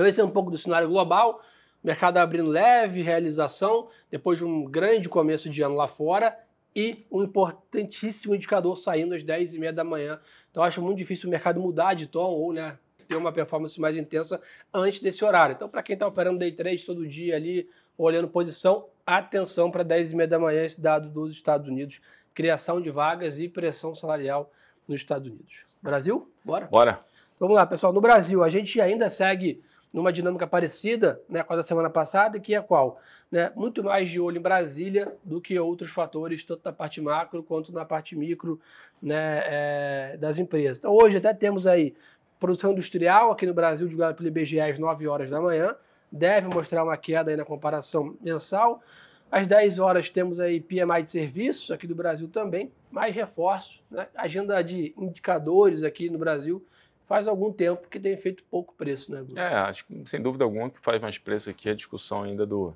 Então 0.00 0.08
esse 0.08 0.18
é 0.18 0.24
um 0.24 0.30
pouco 0.30 0.50
do 0.50 0.56
cenário 0.56 0.88
global, 0.88 1.42
mercado 1.84 2.16
abrindo 2.16 2.48
leve, 2.48 3.02
realização, 3.02 3.88
depois 4.10 4.38
de 4.38 4.46
um 4.46 4.64
grande 4.64 5.10
começo 5.10 5.50
de 5.50 5.60
ano 5.60 5.74
lá 5.74 5.86
fora 5.86 6.38
e 6.74 7.04
um 7.12 7.22
importantíssimo 7.22 8.34
indicador 8.34 8.78
saindo 8.78 9.14
às 9.14 9.22
10h30 9.22 9.72
da 9.72 9.84
manhã. 9.84 10.18
Então 10.50 10.62
acho 10.62 10.80
muito 10.80 10.96
difícil 10.96 11.28
o 11.28 11.30
mercado 11.30 11.60
mudar 11.60 11.92
de 11.92 12.06
tom 12.06 12.30
ou 12.30 12.50
né, 12.50 12.78
ter 13.06 13.14
uma 13.14 13.30
performance 13.30 13.78
mais 13.78 13.94
intensa 13.94 14.42
antes 14.72 15.00
desse 15.00 15.22
horário. 15.22 15.52
Então, 15.52 15.68
para 15.68 15.82
quem 15.82 15.92
está 15.92 16.06
operando 16.06 16.38
day 16.38 16.52
trade 16.52 16.82
todo 16.82 17.06
dia 17.06 17.36
ali, 17.36 17.68
olhando 17.98 18.26
posição, 18.26 18.86
atenção 19.04 19.70
para 19.70 19.82
10 19.82 20.12
e 20.12 20.16
meia 20.16 20.28
da 20.28 20.38
manhã 20.38 20.64
esse 20.64 20.80
dado 20.80 21.10
dos 21.10 21.34
Estados 21.34 21.68
Unidos, 21.68 22.00
criação 22.32 22.80
de 22.80 22.88
vagas 22.88 23.38
e 23.38 23.50
pressão 23.50 23.94
salarial 23.94 24.50
nos 24.88 24.96
Estados 24.96 25.28
Unidos. 25.28 25.64
Brasil? 25.82 26.26
Bora? 26.42 26.68
Bora. 26.68 27.00
Vamos 27.38 27.54
lá, 27.54 27.66
pessoal. 27.66 27.92
No 27.92 28.00
Brasil, 28.00 28.42
a 28.42 28.48
gente 28.48 28.80
ainda 28.80 29.10
segue 29.10 29.62
numa 29.92 30.12
dinâmica 30.12 30.46
parecida 30.46 31.20
né, 31.28 31.42
com 31.42 31.52
a 31.52 31.56
da 31.56 31.62
semana 31.62 31.90
passada, 31.90 32.38
que 32.38 32.54
é 32.54 32.60
qual? 32.60 33.00
Né, 33.30 33.50
muito 33.56 33.82
mais 33.82 34.08
de 34.08 34.20
olho 34.20 34.38
em 34.38 34.42
Brasília 34.42 35.12
do 35.24 35.40
que 35.40 35.58
outros 35.58 35.90
fatores, 35.90 36.44
tanto 36.44 36.62
na 36.64 36.72
parte 36.72 37.00
macro 37.00 37.42
quanto 37.42 37.72
na 37.72 37.84
parte 37.84 38.14
micro 38.14 38.60
né, 39.02 39.42
é, 39.44 40.16
das 40.16 40.38
empresas. 40.38 40.78
Então, 40.78 40.92
hoje 40.92 41.16
até 41.16 41.34
temos 41.34 41.66
aí 41.66 41.94
produção 42.38 42.72
industrial 42.72 43.30
aqui 43.30 43.46
no 43.46 43.52
Brasil, 43.52 43.86
divulgada 43.86 44.14
pelo 44.14 44.28
IBGE 44.28 44.60
às 44.60 44.78
9 44.78 45.06
horas 45.08 45.28
da 45.28 45.40
manhã, 45.40 45.74
deve 46.10 46.48
mostrar 46.48 46.84
uma 46.84 46.96
queda 46.96 47.30
aí 47.30 47.36
na 47.36 47.44
comparação 47.44 48.16
mensal. 48.20 48.82
Às 49.30 49.46
10 49.46 49.78
horas 49.78 50.08
temos 50.08 50.40
aí 50.40 50.60
PMI 50.60 51.02
de 51.02 51.10
serviços 51.10 51.70
aqui 51.70 51.86
do 51.86 51.94
Brasil 51.94 52.28
também, 52.28 52.72
mais 52.90 53.14
reforço, 53.14 53.80
né? 53.90 54.08
agenda 54.14 54.60
de 54.62 54.92
indicadores 54.96 55.82
aqui 55.82 56.10
no 56.10 56.18
Brasil 56.18 56.64
faz 57.10 57.26
algum 57.26 57.52
tempo 57.52 57.88
que 57.88 57.98
tem 57.98 58.16
feito 58.16 58.44
pouco 58.44 58.72
preço, 58.72 59.10
né, 59.10 59.20
Bruno? 59.20 59.36
É, 59.36 59.52
acho 59.52 59.84
que 59.84 60.08
sem 60.08 60.22
dúvida 60.22 60.44
alguma 60.44 60.70
que 60.70 60.78
faz 60.78 61.02
mais 61.02 61.18
preço 61.18 61.50
aqui 61.50 61.68
é 61.68 61.72
a 61.72 61.74
discussão 61.74 62.22
ainda 62.22 62.46
do, 62.46 62.72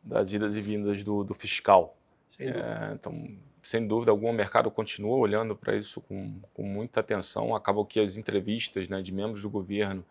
das 0.00 0.32
idas 0.32 0.54
e 0.54 0.60
vindas 0.60 1.02
do, 1.02 1.24
do 1.24 1.34
fiscal. 1.34 1.96
Sem 2.30 2.50
é, 2.50 2.90
então, 2.92 3.12
sem 3.60 3.84
dúvida 3.84 4.12
alguma, 4.12 4.30
o 4.30 4.34
mercado 4.34 4.70
continua 4.70 5.16
olhando 5.16 5.56
para 5.56 5.74
isso 5.74 6.00
com, 6.02 6.38
com 6.54 6.62
muita 6.62 7.00
atenção. 7.00 7.52
Acaba 7.52 7.84
que 7.84 7.98
as 7.98 8.16
entrevistas 8.16 8.88
né, 8.88 9.02
de 9.02 9.10
membros 9.10 9.42
do 9.42 9.50
governo, 9.50 10.04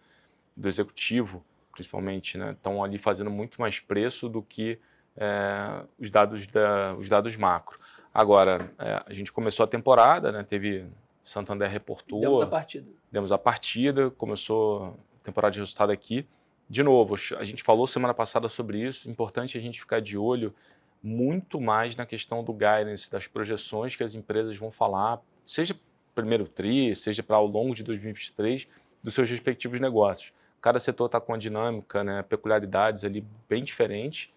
do 0.54 0.68
executivo, 0.68 1.42
principalmente, 1.72 2.38
né, 2.38 2.52
estão 2.52 2.84
ali 2.84 2.98
fazendo 2.98 3.32
muito 3.32 3.62
mais 3.62 3.80
preço 3.80 4.28
do 4.28 4.42
que 4.42 4.78
é, 5.16 5.86
os, 5.98 6.12
dados 6.12 6.46
da, 6.48 6.96
os 6.96 7.08
dados 7.08 7.34
macro. 7.38 7.80
Agora, 8.14 8.58
é, 8.78 9.02
a 9.06 9.14
gente 9.14 9.32
começou 9.32 9.64
a 9.64 9.68
temporada, 9.68 10.34
né, 10.34 10.44
teve 10.44 10.86
Santander 11.28 11.70
reportou. 11.70 12.22
Demos 12.22 12.42
a 12.42 12.48
partida. 12.48 12.92
Demos 13.12 13.32
a 13.34 13.38
partida, 13.38 14.10
começou 14.12 14.86
a 14.86 15.24
temporada 15.24 15.52
de 15.52 15.60
resultado 15.60 15.92
aqui. 15.92 16.26
De 16.70 16.82
novo, 16.82 17.16
a 17.38 17.44
gente 17.44 17.64
falou 17.64 17.86
semana 17.86 18.14
passada 18.14 18.48
sobre 18.48 18.80
isso. 18.80 19.10
Importante 19.10 19.58
a 19.58 19.62
gente 19.62 19.78
ficar 19.78 20.00
de 20.00 20.18
olho 20.18 20.56
muito 21.04 21.60
mais 21.60 21.98
na 21.98 22.06
questão 22.06 22.42
do 22.44 22.54
guidance, 22.54 23.12
das 23.12 23.28
projeções 23.28 23.94
que 23.94 24.04
as 24.04 24.16
empresas 24.16 24.56
vão 24.56 24.72
falar, 24.72 25.22
seja 25.46 25.78
primeiro 26.16 26.48
TRI, 26.48 26.96
seja 26.96 27.22
para 27.22 27.36
ao 27.36 27.46
longo 27.46 27.76
de 27.76 27.84
2023, 27.84 28.66
dos 29.04 29.14
seus 29.14 29.30
respectivos 29.30 29.82
negócios. 29.82 30.32
Cada 30.62 30.80
setor 30.80 31.08
está 31.08 31.20
com 31.20 31.34
uma 31.34 31.38
dinâmica, 31.38 32.06
né, 32.06 32.24
peculiaridades 32.24 33.04
ali 33.04 33.24
bem 33.50 33.66
diferentes, 33.66 34.30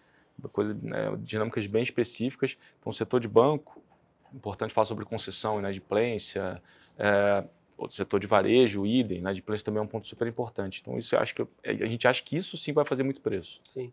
coisa, 0.53 0.77
né, 0.83 1.17
dinâmicas 1.21 1.67
bem 1.69 1.85
específicas. 1.85 2.59
Então, 2.81 2.91
o 2.91 2.93
setor 2.93 3.21
de 3.21 3.29
banco, 3.29 3.81
importante 4.35 4.75
falar 4.75 4.85
sobre 4.85 5.05
concessão, 5.05 5.59
inadimplência, 5.59 6.61
é, 7.01 7.45
o 7.79 7.89
setor 7.89 8.21
de 8.21 8.27
varejo, 8.27 8.83
o 8.83 8.87
idem, 8.87 9.19
inadimplência 9.19 9.65
também 9.65 9.81
é 9.81 9.83
um 9.83 9.87
ponto 9.87 10.07
super 10.07 10.29
importante. 10.29 10.81
Então, 10.83 10.99
isso 10.99 11.15
eu 11.15 11.19
acho 11.19 11.35
que 11.35 11.47
a 11.65 11.87
gente 11.87 12.07
acha 12.07 12.23
que 12.23 12.37
isso 12.37 12.57
sim 12.59 12.73
vai 12.73 12.85
fazer 12.85 13.03
muito 13.03 13.23
preço. 13.23 13.59
Sim. 13.63 13.91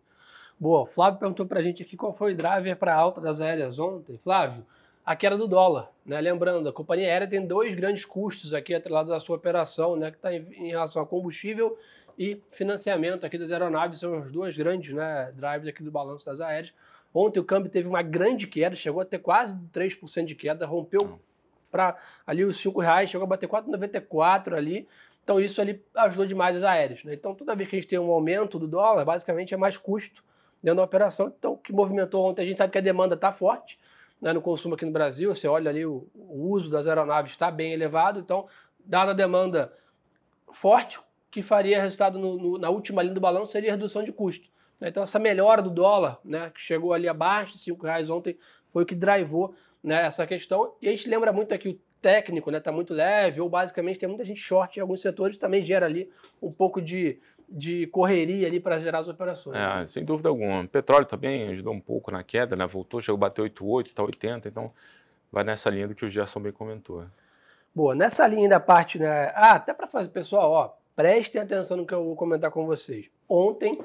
Boa, 0.60 0.82
o 0.82 0.86
Flávio 0.86 1.20
perguntou 1.20 1.46
para 1.46 1.60
a 1.60 1.64
gente 1.64 1.84
aqui 1.84 1.96
qual 1.96 2.14
foi 2.14 2.34
o 2.34 2.36
driver 2.36 2.76
para 2.76 2.94
a 2.94 2.98
alta 2.98 3.22
das 3.22 3.40
aéreas 3.40 3.80
ontem. 3.80 4.18
Flávio, 4.18 4.66
a 5.06 5.16
queda 5.16 5.38
do 5.38 5.48
dólar. 5.48 5.90
Né? 6.06 6.20
Lembrando, 6.20 6.68
a 6.68 6.74
companhia 6.74 7.08
aérea 7.08 7.28
tem 7.28 7.46
dois 7.46 7.74
grandes 7.76 8.04
custos 8.04 8.54
aqui 8.54 8.76
atrelados 8.76 9.12
à 9.12 9.20
sua 9.22 9.38
operação, 9.38 9.96
né? 9.96 10.12
que 10.12 10.18
está 10.18 10.34
em, 10.34 10.46
em, 10.54 10.70
relação 10.70 11.02
a 11.02 11.06
combustível 11.06 11.78
e 12.20 12.42
financiamento 12.52 13.26
aqui 13.26 13.38
das 13.38 13.52
aeronaves, 13.52 14.00
são 14.00 14.20
os 14.20 14.32
dois 14.32 14.58
grandes 14.58 14.94
né, 14.94 15.32
drivers 15.36 15.68
aqui 15.68 15.82
do 15.82 15.92
balanço 15.92 16.26
das 16.26 16.42
aéreas. 16.42 16.74
Ontem 17.14 17.40
o 17.40 17.44
câmbio 17.44 17.72
teve 17.72 17.88
uma 17.88 18.02
grande 18.02 18.48
queda, 18.48 18.76
chegou 18.76 19.02
a 19.02 19.06
ter 19.06 19.20
quase 19.20 19.56
3% 19.72 20.26
de 20.26 20.36
queda, 20.36 20.66
rompeu 20.66 21.20
para 21.72 21.98
ali 22.26 22.44
os 22.44 22.58
5 22.58 22.80
reais, 22.80 23.10
chegou 23.10 23.26
a 23.26 23.28
bater 23.28 23.48
4,94 23.48 24.54
ali. 24.54 24.88
Então 25.24 25.40
isso 25.40 25.60
ali 25.60 25.84
ajudou 25.96 26.26
demais 26.26 26.56
as 26.56 26.64
aéreas. 26.64 27.04
Né? 27.04 27.14
Então 27.14 27.36
toda 27.36 27.56
vez 27.56 27.70
que 27.70 27.76
a 27.76 27.80
gente 27.80 27.90
tem 27.90 28.00
um 28.00 28.12
aumento 28.12 28.58
do 28.58 28.68
dólar, 28.68 29.04
basicamente 29.04 29.54
é 29.54 29.58
mais 29.58 29.78
custo 29.78 30.24
dentro 30.64 30.78
da 30.78 30.84
operação. 30.84 31.34
Então 31.38 31.54
o 31.54 31.58
que 31.58 31.74
movimentou 31.74 32.26
ontem, 32.26 32.44
a 32.44 32.46
gente 32.46 32.58
sabe 32.58 32.72
que 32.72 32.78
a 32.78 32.82
demanda 32.82 33.16
está 33.16 33.32
forte 33.32 33.78
né, 34.22 34.34
no 34.34 34.42
consumo 34.42 34.76
aqui 34.76 34.86
no 34.86 34.92
Brasil. 34.92 35.34
Você 35.34 35.48
olha 35.48 35.70
ali, 35.70 35.86
o, 35.86 36.08
o 36.16 36.50
uso 36.50 36.70
das 36.70 36.88
aeronaves 36.88 37.32
está 37.32 37.52
bem 37.52 37.74
elevado. 37.74 38.20
Então, 38.20 38.48
dada 38.80 39.12
a 39.12 39.14
demanda 39.14 39.74
forte, 40.52 41.00
que 41.30 41.42
faria 41.42 41.82
resultado 41.82 42.18
no, 42.18 42.38
no, 42.38 42.58
na 42.58 42.70
última 42.70 43.02
linha 43.02 43.14
do 43.14 43.22
balanço 43.22 43.52
seria 43.52 43.72
redução 43.72 44.04
de 44.04 44.12
custo. 44.12 44.50
Né? 44.80 44.90
Então 44.90 45.04
essa 45.04 45.20
melhora 45.20 45.62
do 45.62 45.70
dólar, 45.70 46.20
né, 46.24 46.50
que 46.50 46.62
chegou 46.62 46.94
ali 46.94 47.08
abaixo 47.08 47.54
de 47.54 47.60
5 47.60 47.86
reais 47.86 48.10
ontem, 48.10 48.38
foi 48.70 48.84
o 48.84 48.86
que 48.86 48.96
drivou 48.96 49.54
né, 49.84 50.06
essa 50.06 50.26
questão. 50.26 50.74
E 50.82 50.88
a 50.88 50.92
gente 50.92 51.10
lembra 51.10 51.32
muito 51.32 51.54
aqui 51.54 51.70
o 51.70 51.80
técnico, 52.02 52.52
né, 52.52 52.60
tá 52.60 52.72
muito 52.72 52.94
leve, 52.94 53.42
ou 53.42 53.50
basicamente 53.50 54.00
tem 54.00 54.08
muita 54.08 54.24
gente 54.24 54.40
short 54.40 54.78
em 54.78 54.82
alguns 54.82 55.02
setores, 55.02 55.38
também 55.38 55.64
gera 55.64 55.86
ali 55.86 56.10
um 56.42 56.52
pouco 56.52 56.82
de, 56.82 57.20
de 57.50 57.88
correria 57.88 58.48
ali 58.48 58.60
para 58.60 58.80
gerar 58.80 59.00
as 59.00 59.08
operações. 59.08 59.58
É, 59.58 59.60
né? 59.60 59.88
sem 59.88 60.06
dúvida 60.06 60.30
alguma. 60.30 60.62
O 60.62 60.68
petróleo 60.68 61.06
também 61.06 61.50
ajudou 61.50 61.74
um 61.74 61.82
pouco 61.82 62.12
na 62.12 62.24
queda, 62.24 62.56
né, 62.56 62.66
voltou, 62.68 63.02
chegou 63.02 63.18
a 63.18 63.22
bater 63.22 63.42
8,8, 63.42 63.94
tá 63.94 64.04
80, 64.04 64.48
então 64.48 64.72
vai 65.32 65.44
nessa 65.44 65.70
linha 65.70 65.88
do 65.88 65.96
que 65.96 66.06
o 66.06 66.10
Gerson 66.10 66.40
bem 66.40 66.52
comentou. 66.52 67.04
Boa, 67.74 67.94
nessa 67.94 68.26
linha 68.26 68.50
da 68.50 68.60
parte, 68.60 68.98
né, 68.98 69.32
ah, 69.36 69.54
até 69.54 69.74
para 69.74 69.88
fazer, 69.88 70.10
pessoal, 70.10 70.52
ó, 70.52 70.74
prestem 70.96 71.42
atenção 71.42 71.78
no 71.78 71.86
que 71.86 71.94
eu 71.94 72.04
vou 72.04 72.16
comentar 72.16 72.52
com 72.52 72.66
vocês. 72.66 73.06
Ontem 73.30 73.80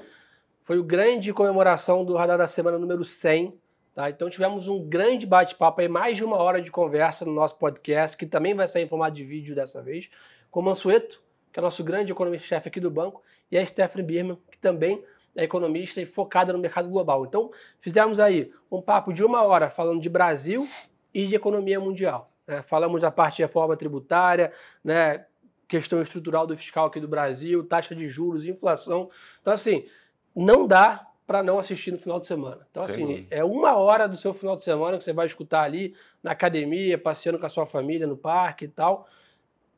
foi 0.62 0.78
o 0.78 0.84
grande 0.84 1.32
comemoração 1.32 2.04
do 2.04 2.14
Radar 2.14 2.38
da 2.38 2.46
Semana 2.46 2.78
número 2.78 3.04
100, 3.04 3.52
Tá? 3.94 4.08
Então 4.08 4.30
tivemos 4.30 4.66
um 4.68 4.82
grande 4.82 5.26
bate-papo 5.26 5.80
aí, 5.80 5.88
mais 5.88 6.16
de 6.16 6.24
uma 6.24 6.36
hora 6.36 6.62
de 6.62 6.70
conversa 6.70 7.24
no 7.24 7.32
nosso 7.32 7.56
podcast, 7.56 8.16
que 8.16 8.24
também 8.24 8.54
vai 8.54 8.66
sair 8.66 8.84
em 8.84 8.88
formato 8.88 9.14
de 9.14 9.24
vídeo 9.24 9.54
dessa 9.54 9.82
vez, 9.82 10.08
com 10.50 10.60
o 10.60 10.62
Mansueto, 10.62 11.22
que 11.52 11.58
é 11.58 11.62
nosso 11.62 11.84
grande 11.84 12.10
economista-chefe 12.10 12.68
aqui 12.68 12.80
do 12.80 12.90
banco, 12.90 13.22
e 13.50 13.58
a 13.58 13.66
Stephanie 13.66 14.06
Birman, 14.06 14.38
que 14.50 14.56
também 14.56 15.04
é 15.36 15.44
economista 15.44 16.00
e 16.00 16.06
focada 16.06 16.52
no 16.52 16.58
mercado 16.58 16.88
global. 16.88 17.26
Então 17.26 17.50
fizemos 17.78 18.18
aí 18.18 18.50
um 18.70 18.80
papo 18.80 19.12
de 19.12 19.22
uma 19.22 19.42
hora 19.42 19.68
falando 19.68 20.00
de 20.00 20.08
Brasil 20.08 20.66
e 21.12 21.26
de 21.26 21.34
economia 21.34 21.78
mundial. 21.78 22.30
Né? 22.46 22.62
Falamos 22.62 23.00
da 23.00 23.10
parte 23.10 23.36
de 23.36 23.42
reforma 23.42 23.76
tributária, 23.76 24.52
né? 24.82 25.26
questão 25.68 26.00
estrutural 26.00 26.46
do 26.46 26.56
fiscal 26.56 26.86
aqui 26.86 27.00
do 27.00 27.08
Brasil, 27.08 27.64
taxa 27.64 27.94
de 27.94 28.08
juros, 28.08 28.44
inflação. 28.44 29.10
Então 29.40 29.52
assim, 29.52 29.86
não 30.34 30.66
dá 30.66 31.06
para 31.32 31.42
não 31.42 31.58
assistir 31.58 31.90
no 31.90 31.96
final 31.96 32.20
de 32.20 32.26
semana. 32.26 32.66
Então, 32.70 32.82
Sem 32.82 32.92
assim, 32.92 33.06
dúvida. 33.06 33.34
é 33.34 33.42
uma 33.42 33.74
hora 33.74 34.06
do 34.06 34.18
seu 34.18 34.34
final 34.34 34.54
de 34.54 34.62
semana 34.62 34.98
que 34.98 35.04
você 35.04 35.14
vai 35.14 35.24
escutar 35.24 35.62
ali 35.62 35.94
na 36.22 36.32
academia, 36.32 36.98
passeando 36.98 37.38
com 37.38 37.46
a 37.46 37.48
sua 37.48 37.64
família 37.64 38.06
no 38.06 38.18
parque 38.18 38.66
e 38.66 38.68
tal, 38.68 39.08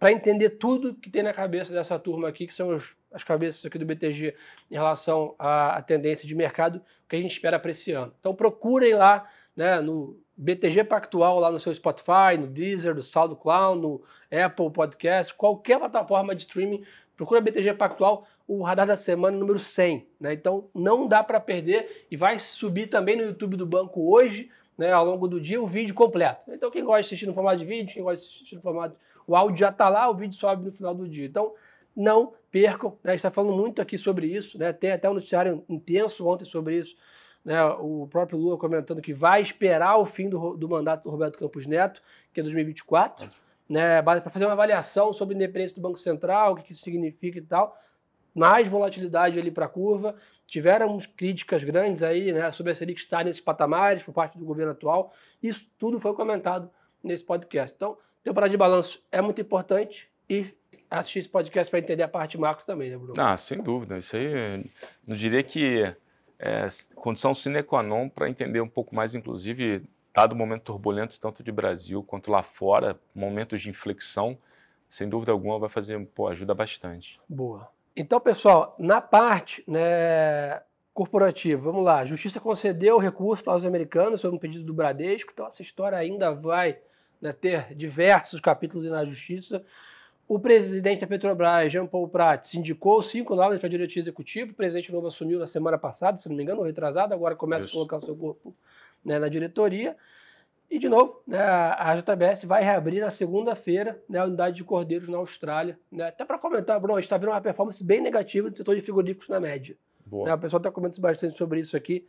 para 0.01 0.11
entender 0.11 0.51
tudo 0.51 0.97
que 0.97 1.09
tem 1.09 1.23
na 1.23 1.33
cabeça 1.33 1.73
dessa 1.73 1.97
turma 1.97 2.27
aqui, 2.27 2.49
que 2.49 2.53
são 2.53 2.75
os, 2.75 2.97
as 3.13 3.23
cabeças 3.23 3.65
aqui 3.65 3.79
do 3.79 3.87
BTG 3.87 4.35
em 4.69 4.75
relação 4.75 5.37
à, 5.39 5.77
à 5.77 5.83
tendência 5.83 6.27
de 6.27 6.35
mercado 6.35 6.83
que 7.09 7.15
a 7.15 7.21
gente 7.21 7.31
espera 7.31 7.57
para 7.61 7.71
esse 7.71 7.93
ano. 7.93 8.13
Então, 8.19 8.35
procurem 8.35 8.95
lá 8.95 9.31
né, 9.55 9.81
no 9.81 10.19
BTG 10.37 10.83
Pactual, 10.83 11.39
lá 11.39 11.53
no 11.53 11.61
seu 11.61 11.73
Spotify, 11.73 12.37
no 12.37 12.49
Deezer, 12.49 12.97
no 12.97 13.03
SoundCloud, 13.05 13.81
no 13.81 14.03
Apple 14.45 14.73
Podcast, 14.73 15.33
qualquer 15.33 15.79
plataforma 15.79 16.35
de 16.35 16.43
streaming, 16.43 16.85
procura 17.17 17.41
BTG 17.41 17.75
Pactual 17.75 18.27
o 18.47 18.63
radar 18.63 18.87
da 18.87 18.97
semana 18.97 19.37
número 19.37 19.59
100. 19.59 20.07
Né? 20.21 20.35
Então 20.35 20.69
não 20.75 21.09
dá 21.09 21.23
para 21.23 21.41
perder 21.41 22.07
e 22.11 22.17
vai 22.17 22.39
subir 22.39 22.89
também 22.89 23.17
no 23.17 23.23
YouTube 23.23 23.57
do 23.57 23.67
banco 23.67 24.13
hoje, 24.13 24.51
né, 24.77 24.93
ao 24.93 25.05
longo 25.05 25.29
do 25.29 25.41
dia, 25.41 25.63
o 25.63 25.67
vídeo 25.67 25.95
completo. 25.95 26.51
Então 26.51 26.71
quem 26.71 26.85
gosta 26.85 27.03
de 27.03 27.07
assistir 27.07 27.27
no 27.27 27.35
formato 27.35 27.59
de 27.59 27.65
vídeo, 27.65 27.95
quem 27.95 28.03
gosta 28.03 28.27
de 28.27 28.35
assistir 28.35 28.57
no 28.57 28.63
formato. 28.63 28.97
O 29.27 29.35
áudio 29.35 29.59
já 29.59 29.71
está 29.71 29.89
lá, 29.89 30.09
o 30.11 30.15
vídeo 30.15 30.37
sobe 30.37 30.67
no 30.67 30.73
final 30.73 30.95
do 30.95 31.09
dia. 31.09 31.25
Então 31.25 31.55
não 31.97 32.35
percam, 32.51 32.91
né? 33.03 33.11
a 33.11 33.11
gente 33.11 33.21
está 33.21 33.31
falando 33.31 33.57
muito 33.57 33.81
aqui 33.81 33.97
sobre 33.97 34.27
isso, 34.27 34.59
né? 34.59 34.73
tem 34.73 34.93
até 34.93 35.09
um 35.09 35.15
noticiário 35.15 35.65
intenso 35.69 36.27
ontem 36.27 36.45
sobre 36.45 36.77
isso. 36.77 36.97
Né, 37.45 37.63
o 37.63 38.09
próprio 38.11 38.39
Lula 38.39 38.57
comentando 38.57 39.03
que 39.03 39.13
vai 39.13 39.43
esperar 39.43 39.99
o 39.99 40.07
fim 40.07 40.31
do, 40.31 40.57
do 40.57 40.67
mandato 40.67 41.05
do 41.05 41.11
Roberto 41.11 41.39
Campos 41.39 41.67
Neto, 41.67 42.01
que 42.33 42.41
é 42.41 42.43
2024, 42.43 43.29
né, 43.69 44.01
para 44.01 44.31
fazer 44.31 44.47
uma 44.47 44.55
avaliação 44.55 45.13
sobre 45.13 45.35
a 45.35 45.37
independência 45.37 45.75
do 45.75 45.83
Banco 45.83 45.99
Central, 45.99 46.53
o 46.53 46.57
que, 46.57 46.63
que 46.63 46.73
isso 46.73 46.83
significa 46.83 47.39
e 47.39 47.43
tal 47.43 47.79
mais 48.35 48.67
volatilidade 48.67 49.39
ali 49.39 49.51
para 49.51 49.67
a 49.67 49.69
curva. 49.69 50.17
Tiveram 50.47 50.99
críticas 51.17 51.63
grandes 51.65 52.03
aí, 52.03 52.33
né, 52.33 52.51
sobre 52.51 52.73
a 52.73 52.75
Selic 52.75 53.01
estar 53.01 53.25
nesses 53.25 53.41
patamares 53.41 54.03
por 54.03 54.13
parte 54.13 54.37
do 54.39 54.45
governo 54.45 54.73
atual. 54.73 55.13
Isso 55.43 55.71
tudo 55.79 56.01
foi 56.01 56.15
comentado 56.15 56.71
nesse 57.03 57.25
podcast. 57.25 57.75
Então, 57.77 57.97
temporada 58.23 58.51
de 58.51 58.57
balanço 58.57 59.03
é 59.11 59.21
muito 59.21 59.41
importante 59.41 60.09
e 60.29 60.53
assistir 60.91 61.21
esse 61.21 61.29
podcast 61.29 61.71
para 61.71 61.79
entender 61.79 62.03
a 62.03 62.09
parte 62.09 62.39
macro 62.39 62.65
também, 62.65 62.91
né, 62.91 62.97
Bruno? 62.97 63.15
Ah, 63.19 63.37
sem 63.37 63.63
dúvida. 63.63 63.97
Isso 63.97 64.17
aí, 64.17 64.65
não 65.07 65.15
diria 65.17 65.43
que 65.43 65.95
é 66.39 66.67
condição 66.95 67.35
sine 67.35 67.63
qua 67.63 67.83
non 67.83 68.09
para 68.09 68.29
entender 68.29 68.61
um 68.61 68.69
pouco 68.69 68.95
mais, 68.95 69.15
inclusive, 69.15 69.83
dado 70.15 70.33
o 70.33 70.37
momento 70.37 70.63
turbulento 70.63 71.19
tanto 71.19 71.43
de 71.43 71.51
Brasil 71.51 72.03
quanto 72.03 72.31
lá 72.31 72.43
fora, 72.43 72.99
momentos 73.15 73.63
de 73.63 73.71
inflexão, 73.71 74.39
sem 74.89 75.09
dúvida 75.09 75.33
alguma 75.33 75.59
vai 75.59 75.69
fazer, 75.69 75.99
pô, 76.15 76.29
ajuda 76.29 76.55
bastante. 76.55 77.21
Boa. 77.29 77.74
Então, 77.97 78.21
pessoal, 78.21 78.75
na 78.79 79.01
parte 79.01 79.63
né, 79.69 80.61
corporativa, 80.93 81.61
vamos 81.61 81.85
lá, 81.85 82.01
a 82.01 82.05
Justiça 82.05 82.41
concedeu 82.41 82.97
o 82.97 82.99
recurso 82.99 83.45
para 83.45 83.55
os 83.55 83.65
americanos 83.65 84.21
sobre 84.21 84.37
um 84.37 84.41
pedido 84.41 84.65
do 84.65 84.75
Bradesco, 84.75 85.31
então 85.33 85.47
essa 85.47 85.63
história 85.63 85.97
ainda 85.97 86.33
vai 86.33 86.79
né, 87.21 87.33
ter 87.33 87.73
diversos 87.75 88.41
capítulos 88.41 88.87
na 88.87 89.05
Justiça. 89.05 89.65
O 90.27 90.41
presidente 90.41 91.03
da 91.03 91.07
Petrobras, 91.07 91.71
Jean 91.71 91.87
Paul 91.87 92.09
Prats, 92.09 92.55
indicou 92.55 93.01
cinco 93.03 93.37
nomes 93.37 93.59
para 93.59 93.67
a 93.67 93.71
diretoria 93.71 94.01
executiva. 94.01 94.51
O 94.51 94.55
presidente 94.55 94.91
novo 94.91 95.07
assumiu 95.07 95.39
na 95.39 95.47
semana 95.47 95.77
passada, 95.77 96.17
se 96.17 96.29
não 96.29 96.35
me 96.35 96.43
engano, 96.43 96.63
retrasado, 96.63 97.13
agora 97.13 97.37
começa 97.37 97.67
Isso. 97.67 97.75
a 97.75 97.77
colocar 97.77 97.99
o 97.99 98.01
seu 98.01 98.17
corpo 98.17 98.55
né, 99.05 99.19
na 99.19 99.29
diretoria. 99.29 99.97
E, 100.71 100.79
de 100.79 100.89
novo, 100.89 101.23
né, 101.27 101.39
a 101.41 101.95
JBS 101.97 102.45
vai 102.45 102.63
reabrir 102.63 103.01
na 103.01 103.11
segunda-feira 103.11 104.03
né, 104.09 104.19
a 104.19 104.25
unidade 104.25 104.57
de 104.57 104.65
cordeiros 104.65 105.09
na 105.09 105.19
Austrália. 105.19 105.79
Né? 105.91 106.09
Até 106.09 106.25
para 106.25 106.39
comentar, 106.39 106.81
Bruno, 106.81 106.97
a 106.97 107.01
gente 107.01 107.07
está 107.07 107.17
vendo 107.17 107.31
uma 107.31 107.41
performance 107.41 107.83
bem 107.85 108.01
negativa 108.01 108.51
do 108.51 108.57
setor 108.57 108.75
de 108.75 108.83
frigoríficos 108.83 109.29
na 109.29 109.39
média. 109.39 109.77
Né, 110.11 110.35
o 110.35 110.39
pessoal 110.39 110.59
está 110.59 110.71
comentando 110.71 111.01
bastante 111.01 111.37
sobre 111.37 111.61
isso 111.61 111.77
aqui. 111.77 112.07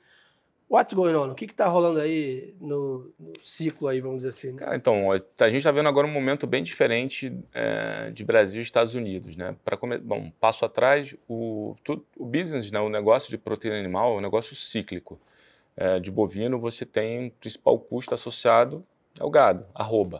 What's 0.67 0.93
going 0.93 1.13
on? 1.13 1.29
O 1.29 1.35
que 1.35 1.45
está 1.45 1.67
rolando 1.67 1.99
aí 1.99 2.55
no, 2.59 3.13
no, 3.19 3.33
ciclo 3.43 3.87
aí, 3.87 4.01
vamos 4.01 4.17
dizer 4.17 4.29
assim? 4.29 4.51
Né? 4.51 4.57
Cara, 4.57 4.75
então, 4.75 5.11
a 5.11 5.17
gente 5.45 5.57
está 5.57 5.71
vendo 5.71 5.87
agora 5.87 6.07
um 6.07 6.11
momento 6.11 6.47
bem 6.47 6.63
diferente 6.63 7.31
é, 7.53 8.09
de 8.09 8.23
Brasil 8.23 8.61
e 8.61 8.63
Estados 8.63 8.95
Unidos, 8.95 9.35
né? 9.35 9.55
Para 9.63 9.77
bom, 9.99 10.31
passo 10.39 10.65
atrás, 10.65 11.15
o, 11.29 11.75
tu, 11.83 12.03
o 12.17 12.25
business, 12.25 12.71
né, 12.71 12.79
o 12.79 12.89
negócio 12.89 13.29
de 13.29 13.37
proteína 13.37 13.77
animal 13.77 14.15
é 14.15 14.17
um 14.17 14.21
negócio 14.21 14.55
cíclico. 14.55 15.19
É, 15.77 15.99
de 15.99 16.09
bovino, 16.09 16.59
você 16.59 16.85
tem 16.85 17.27
o 17.27 17.31
principal 17.31 17.77
custo 17.77 18.13
associado 18.13 18.85
ao 19.19 19.29
gado, 19.29 19.65
arroba. 19.73 20.19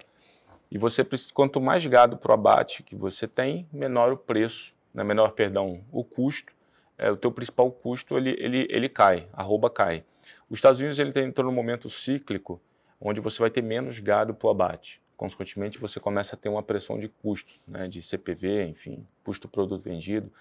E 0.69 0.77
você 0.77 1.05
quanto 1.33 1.61
mais 1.61 1.85
gado 1.85 2.17
para 2.17 2.31
o 2.31 2.33
abate 2.33 2.83
que 2.83 2.95
você 2.95 3.27
tem, 3.27 3.67
menor 3.71 4.11
o 4.11 4.17
preço, 4.17 4.73
né, 4.93 5.03
menor, 5.03 5.31
perdão, 5.31 5.81
o 5.91 6.03
custo, 6.03 6.53
é, 6.97 7.09
o 7.11 7.17
teu 7.17 7.31
principal 7.31 7.71
custo 7.71 8.17
ele, 8.17 8.35
ele, 8.39 8.67
ele 8.69 8.89
cai, 8.89 9.27
arroba 9.33 9.69
cai. 9.69 10.03
Os 10.49 10.57
Estados 10.57 10.79
Unidos 10.79 10.99
ele 10.99 11.11
entrou 11.21 11.49
num 11.49 11.55
momento 11.55 11.89
cíclico 11.89 12.61
onde 12.99 13.19
você 13.19 13.39
vai 13.39 13.49
ter 13.49 13.61
menos 13.61 13.99
gado 13.99 14.33
para 14.33 14.47
o 14.47 14.49
abate. 14.49 15.01
Consequentemente, 15.15 15.77
você 15.77 15.99
começa 15.99 16.35
a 16.35 16.39
ter 16.39 16.49
uma 16.49 16.63
pressão 16.63 16.99
de 16.99 17.07
custo, 17.07 17.53
né, 17.67 17.87
de 17.87 18.01
CPV, 18.01 18.65
enfim, 18.67 19.05
custo 19.23 19.47
do 19.47 19.51
produto 19.51 19.81
vendido. 19.81 20.31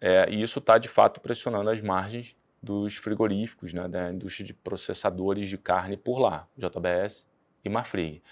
É, 0.00 0.28
e 0.30 0.42
isso 0.42 0.58
está, 0.58 0.78
de 0.78 0.88
fato, 0.88 1.20
pressionando 1.20 1.70
as 1.70 1.80
margens 1.80 2.36
dos 2.62 2.96
frigoríficos, 2.96 3.72
né, 3.72 3.86
da 3.88 4.12
indústria 4.12 4.46
de 4.46 4.52
processadores 4.52 5.48
de 5.48 5.56
carne 5.56 5.96
por 5.96 6.18
lá, 6.18 6.46
JBS 6.56 7.26
e 7.64 7.68
Marfrig. 7.68 8.22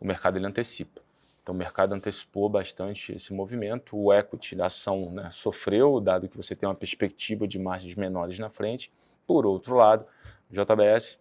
O 0.00 0.06
mercado 0.06 0.36
ele 0.36 0.46
antecipa. 0.46 1.00
Então, 1.42 1.54
o 1.54 1.58
mercado 1.58 1.94
antecipou 1.94 2.48
bastante 2.48 3.12
esse 3.12 3.32
movimento. 3.32 3.96
O 3.96 4.12
equity 4.12 4.54
da 4.54 4.66
ação 4.66 5.10
né, 5.10 5.30
sofreu, 5.30 6.00
dado 6.00 6.28
que 6.28 6.36
você 6.36 6.54
tem 6.54 6.68
uma 6.68 6.74
perspectiva 6.74 7.48
de 7.48 7.58
margens 7.58 7.94
menores 7.94 8.38
na 8.38 8.50
frente. 8.50 8.92
Por 9.26 9.46
outro 9.46 9.76
lado, 9.76 10.06
JBS, 10.50 11.18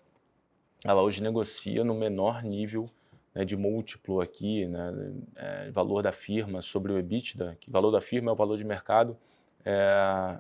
ela 0.84 1.02
hoje 1.02 1.24
negocia 1.24 1.84
no 1.84 1.94
menor 1.94 2.44
nível 2.44 2.90
né, 3.34 3.46
de 3.46 3.56
múltiplo 3.56 4.22
aqui, 4.22 4.66
né, 4.66 5.14
é, 5.36 5.72
valor 5.72 6.02
da 6.02 6.12
firma 6.12 6.62
sobre 6.62 6.92
o 6.92 6.98
EBITDA, 6.98 7.58
que 7.60 7.70
o 7.70 7.72
valor 7.72 7.92
da 7.92 8.02
firma 8.02 8.32
é 8.32 8.34
o 8.34 8.36
valor 8.36 8.58
de 8.58 8.66
mercado 8.66 9.18
é, 9.66 10.40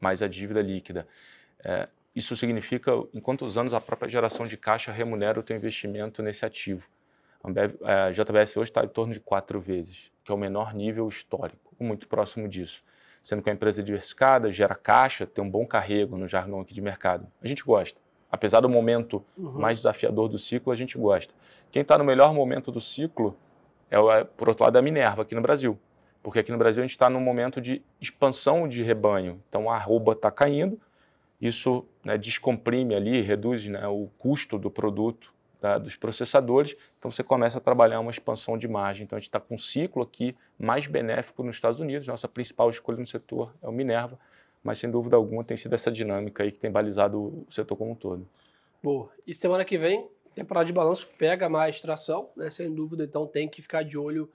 mais 0.00 0.22
a 0.22 0.28
dívida 0.28 0.60
líquida. 0.60 1.06
É, 1.64 1.88
isso 2.14 2.36
significa 2.36 2.92
em 3.12 3.20
quantos 3.20 3.56
anos 3.56 3.72
a 3.72 3.80
própria 3.80 4.08
geração 4.08 4.46
de 4.46 4.56
caixa 4.56 4.90
remunera 4.90 5.38
o 5.38 5.42
teu 5.42 5.56
investimento 5.56 6.22
nesse 6.22 6.44
ativo. 6.44 6.82
A 7.84 8.10
JBS 8.10 8.56
hoje 8.56 8.70
está 8.70 8.84
em 8.84 8.88
torno 8.88 9.12
de 9.12 9.20
quatro 9.20 9.60
vezes, 9.60 10.10
que 10.24 10.32
é 10.32 10.34
o 10.34 10.38
menor 10.38 10.74
nível 10.74 11.06
histórico, 11.06 11.74
muito 11.78 12.08
próximo 12.08 12.48
disso 12.48 12.82
sendo 13.20 13.42
que 13.42 13.50
é 13.50 13.52
uma 13.52 13.56
empresa 13.56 13.82
diversificada, 13.82 14.50
gera 14.50 14.74
caixa, 14.74 15.26
tem 15.26 15.44
um 15.44 15.50
bom 15.50 15.66
carrego 15.66 16.16
no 16.16 16.26
jargão 16.26 16.60
aqui 16.60 16.72
de 16.72 16.80
mercado. 16.80 17.26
A 17.42 17.46
gente 17.46 17.62
gosta 17.62 18.00
apesar 18.30 18.60
do 18.60 18.68
momento 18.68 19.24
uhum. 19.36 19.52
mais 19.52 19.80
desafiador 19.80 20.28
do 20.28 20.38
ciclo, 20.38 20.72
a 20.72 20.76
gente 20.76 20.96
gosta. 20.98 21.32
Quem 21.70 21.82
está 21.82 21.98
no 21.98 22.04
melhor 22.04 22.32
momento 22.32 22.70
do 22.70 22.80
ciclo 22.80 23.36
é, 23.90 23.96
é, 23.96 24.24
por 24.24 24.48
outro 24.48 24.64
lado, 24.64 24.76
a 24.76 24.82
Minerva 24.82 25.22
aqui 25.22 25.34
no 25.34 25.40
Brasil. 25.40 25.78
Porque 26.22 26.40
aqui 26.40 26.52
no 26.52 26.58
Brasil 26.58 26.82
a 26.82 26.86
gente 26.86 26.92
está 26.92 27.08
num 27.08 27.20
momento 27.20 27.60
de 27.60 27.82
expansão 28.00 28.68
de 28.68 28.82
rebanho. 28.82 29.42
Então 29.48 29.70
a 29.70 29.76
arroba 29.76 30.12
está 30.12 30.30
caindo, 30.30 30.78
isso 31.40 31.86
né, 32.04 32.18
descomprime 32.18 32.94
ali, 32.94 33.20
reduz 33.20 33.66
né, 33.66 33.86
o 33.86 34.08
custo 34.18 34.58
do 34.58 34.70
produto 34.70 35.32
dos 35.82 35.96
processadores, 35.96 36.76
então 36.96 37.10
você 37.10 37.24
começa 37.24 37.58
a 37.58 37.60
trabalhar 37.60 37.98
uma 37.98 38.12
expansão 38.12 38.56
de 38.56 38.68
margem. 38.68 39.02
Então 39.02 39.16
a 39.16 39.18
gente 39.18 39.28
está 39.28 39.40
com 39.40 39.56
um 39.56 39.58
ciclo 39.58 40.04
aqui 40.04 40.36
mais 40.56 40.86
benéfico 40.86 41.42
nos 41.42 41.56
Estados 41.56 41.80
Unidos. 41.80 42.06
Nossa 42.06 42.28
principal 42.28 42.70
escolha 42.70 42.96
no 42.96 43.06
setor 43.06 43.52
é 43.60 43.68
o 43.68 43.72
Minerva 43.72 44.16
mas 44.62 44.78
sem 44.78 44.90
dúvida 44.90 45.16
alguma 45.16 45.44
tem 45.44 45.56
sido 45.56 45.74
essa 45.74 45.90
dinâmica 45.90 46.42
aí 46.42 46.52
que 46.52 46.58
tem 46.58 46.70
balizado 46.70 47.18
o 47.18 47.46
setor 47.50 47.76
como 47.76 47.92
um 47.92 47.94
todo. 47.94 48.28
Boa. 48.82 49.10
E 49.26 49.34
semana 49.34 49.64
que 49.64 49.78
vem, 49.78 50.08
temporada 50.34 50.66
de 50.66 50.72
balanço 50.72 51.08
pega 51.18 51.48
mais 51.48 51.80
tração, 51.80 52.30
né? 52.36 52.50
Sem 52.50 52.72
dúvida, 52.72 53.04
então 53.04 53.26
tem 53.26 53.48
que 53.48 53.62
ficar 53.62 53.82
de 53.82 53.96
olho 53.96 54.30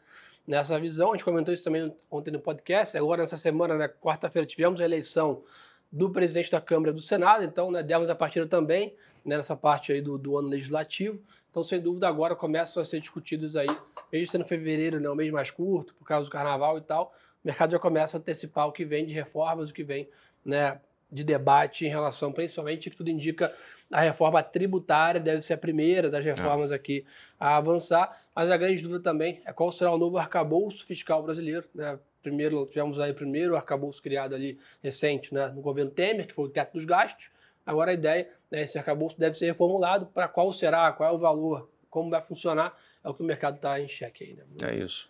nessa 0.47 0.79
visão. 0.79 1.09
A 1.09 1.13
gente 1.13 1.25
comentou 1.25 1.53
isso 1.53 1.63
também 1.63 1.93
ontem 2.09 2.31
no 2.31 2.39
podcast. 2.39 2.97
Agora, 2.97 3.21
nessa 3.21 3.37
semana, 3.37 3.75
na 3.75 3.87
né, 3.87 3.93
quarta-feira, 4.01 4.45
tivemos 4.45 4.81
a 4.81 4.85
eleição 4.85 5.43
do 5.93 6.09
presidente 6.09 6.49
da 6.51 6.59
Câmara 6.59 6.89
e 6.89 6.95
do 6.95 7.01
Senado, 7.01 7.43
então 7.43 7.69
né, 7.69 7.83
demos 7.83 8.09
a 8.09 8.15
partida 8.15 8.47
também 8.47 8.95
né, 9.23 9.37
nessa 9.37 9.55
parte 9.55 9.91
aí 9.91 10.01
do, 10.01 10.17
do 10.17 10.35
ano 10.35 10.49
legislativo. 10.49 11.23
Então, 11.51 11.63
sem 11.63 11.79
dúvida, 11.79 12.07
agora 12.07 12.35
começam 12.35 12.81
a 12.81 12.85
ser 12.85 12.99
discutidos 12.99 13.55
aí, 13.55 13.67
mesmo 14.11 14.31
sendo 14.31 14.43
fevereiro, 14.43 14.99
né, 14.99 15.07
um 15.07 15.13
mês 15.13 15.31
mais 15.31 15.51
curto, 15.51 15.93
por 15.93 16.03
causa 16.03 16.27
do 16.27 16.31
carnaval 16.31 16.79
e 16.79 16.81
tal, 16.81 17.13
o 17.43 17.47
mercado 17.47 17.73
já 17.73 17.79
começa 17.79 18.17
a 18.17 18.19
antecipar 18.19 18.67
o 18.67 18.71
que 18.71 18.83
vem 18.83 19.05
de 19.05 19.13
reformas, 19.13 19.69
o 19.69 19.73
que 19.73 19.83
vem 19.83 20.09
né, 20.43 20.81
de 21.11 21.23
debate 21.23 21.85
em 21.85 21.89
relação, 21.89 22.31
principalmente, 22.31 22.89
que 22.89 22.97
tudo 22.97 23.11
indica 23.11 23.53
a 23.91 24.01
reforma 24.01 24.41
tributária 24.41 25.21
deve 25.21 25.43
ser 25.43 25.53
a 25.53 25.57
primeira 25.57 26.09
das 26.09 26.25
reformas 26.25 26.71
é. 26.71 26.75
aqui 26.75 27.05
a 27.39 27.55
avançar, 27.55 28.19
mas 28.35 28.49
a 28.49 28.57
grande 28.57 28.81
dúvida 28.81 28.99
também 28.99 29.43
é 29.45 29.53
qual 29.53 29.71
será 29.71 29.91
o 29.91 29.97
novo 29.99 30.17
arcabouço 30.17 30.83
fiscal 30.87 31.21
brasileiro. 31.21 31.65
Né? 31.75 31.99
Primeiro, 32.23 32.65
tivemos 32.65 32.99
aí 32.99 33.13
primeiro 33.13 33.55
arcabouço 33.55 34.01
criado 34.01 34.33
ali 34.33 34.57
recente 34.81 35.33
né, 35.33 35.47
no 35.47 35.61
governo 35.61 35.91
Temer, 35.91 36.25
que 36.25 36.33
foi 36.33 36.45
o 36.45 36.49
teto 36.49 36.73
dos 36.73 36.85
gastos. 36.85 37.29
Agora 37.65 37.91
a 37.91 37.93
ideia, 37.93 38.29
né, 38.49 38.63
esse 38.63 38.77
arcabouço 38.77 39.19
deve 39.19 39.37
ser 39.37 39.45
reformulado 39.47 40.05
para 40.07 40.27
qual 40.27 40.51
será, 40.53 40.91
qual 40.93 41.09
é 41.09 41.13
o 41.13 41.19
valor, 41.19 41.69
como 41.89 42.09
vai 42.09 42.21
funcionar, 42.21 42.75
é 43.03 43.09
o 43.09 43.13
que 43.13 43.21
o 43.21 43.25
mercado 43.25 43.57
está 43.57 43.79
em 43.79 43.87
xeque 43.87 44.23
aí. 44.23 44.33
Né? 44.33 44.43
É 44.71 44.75
isso. 44.75 45.09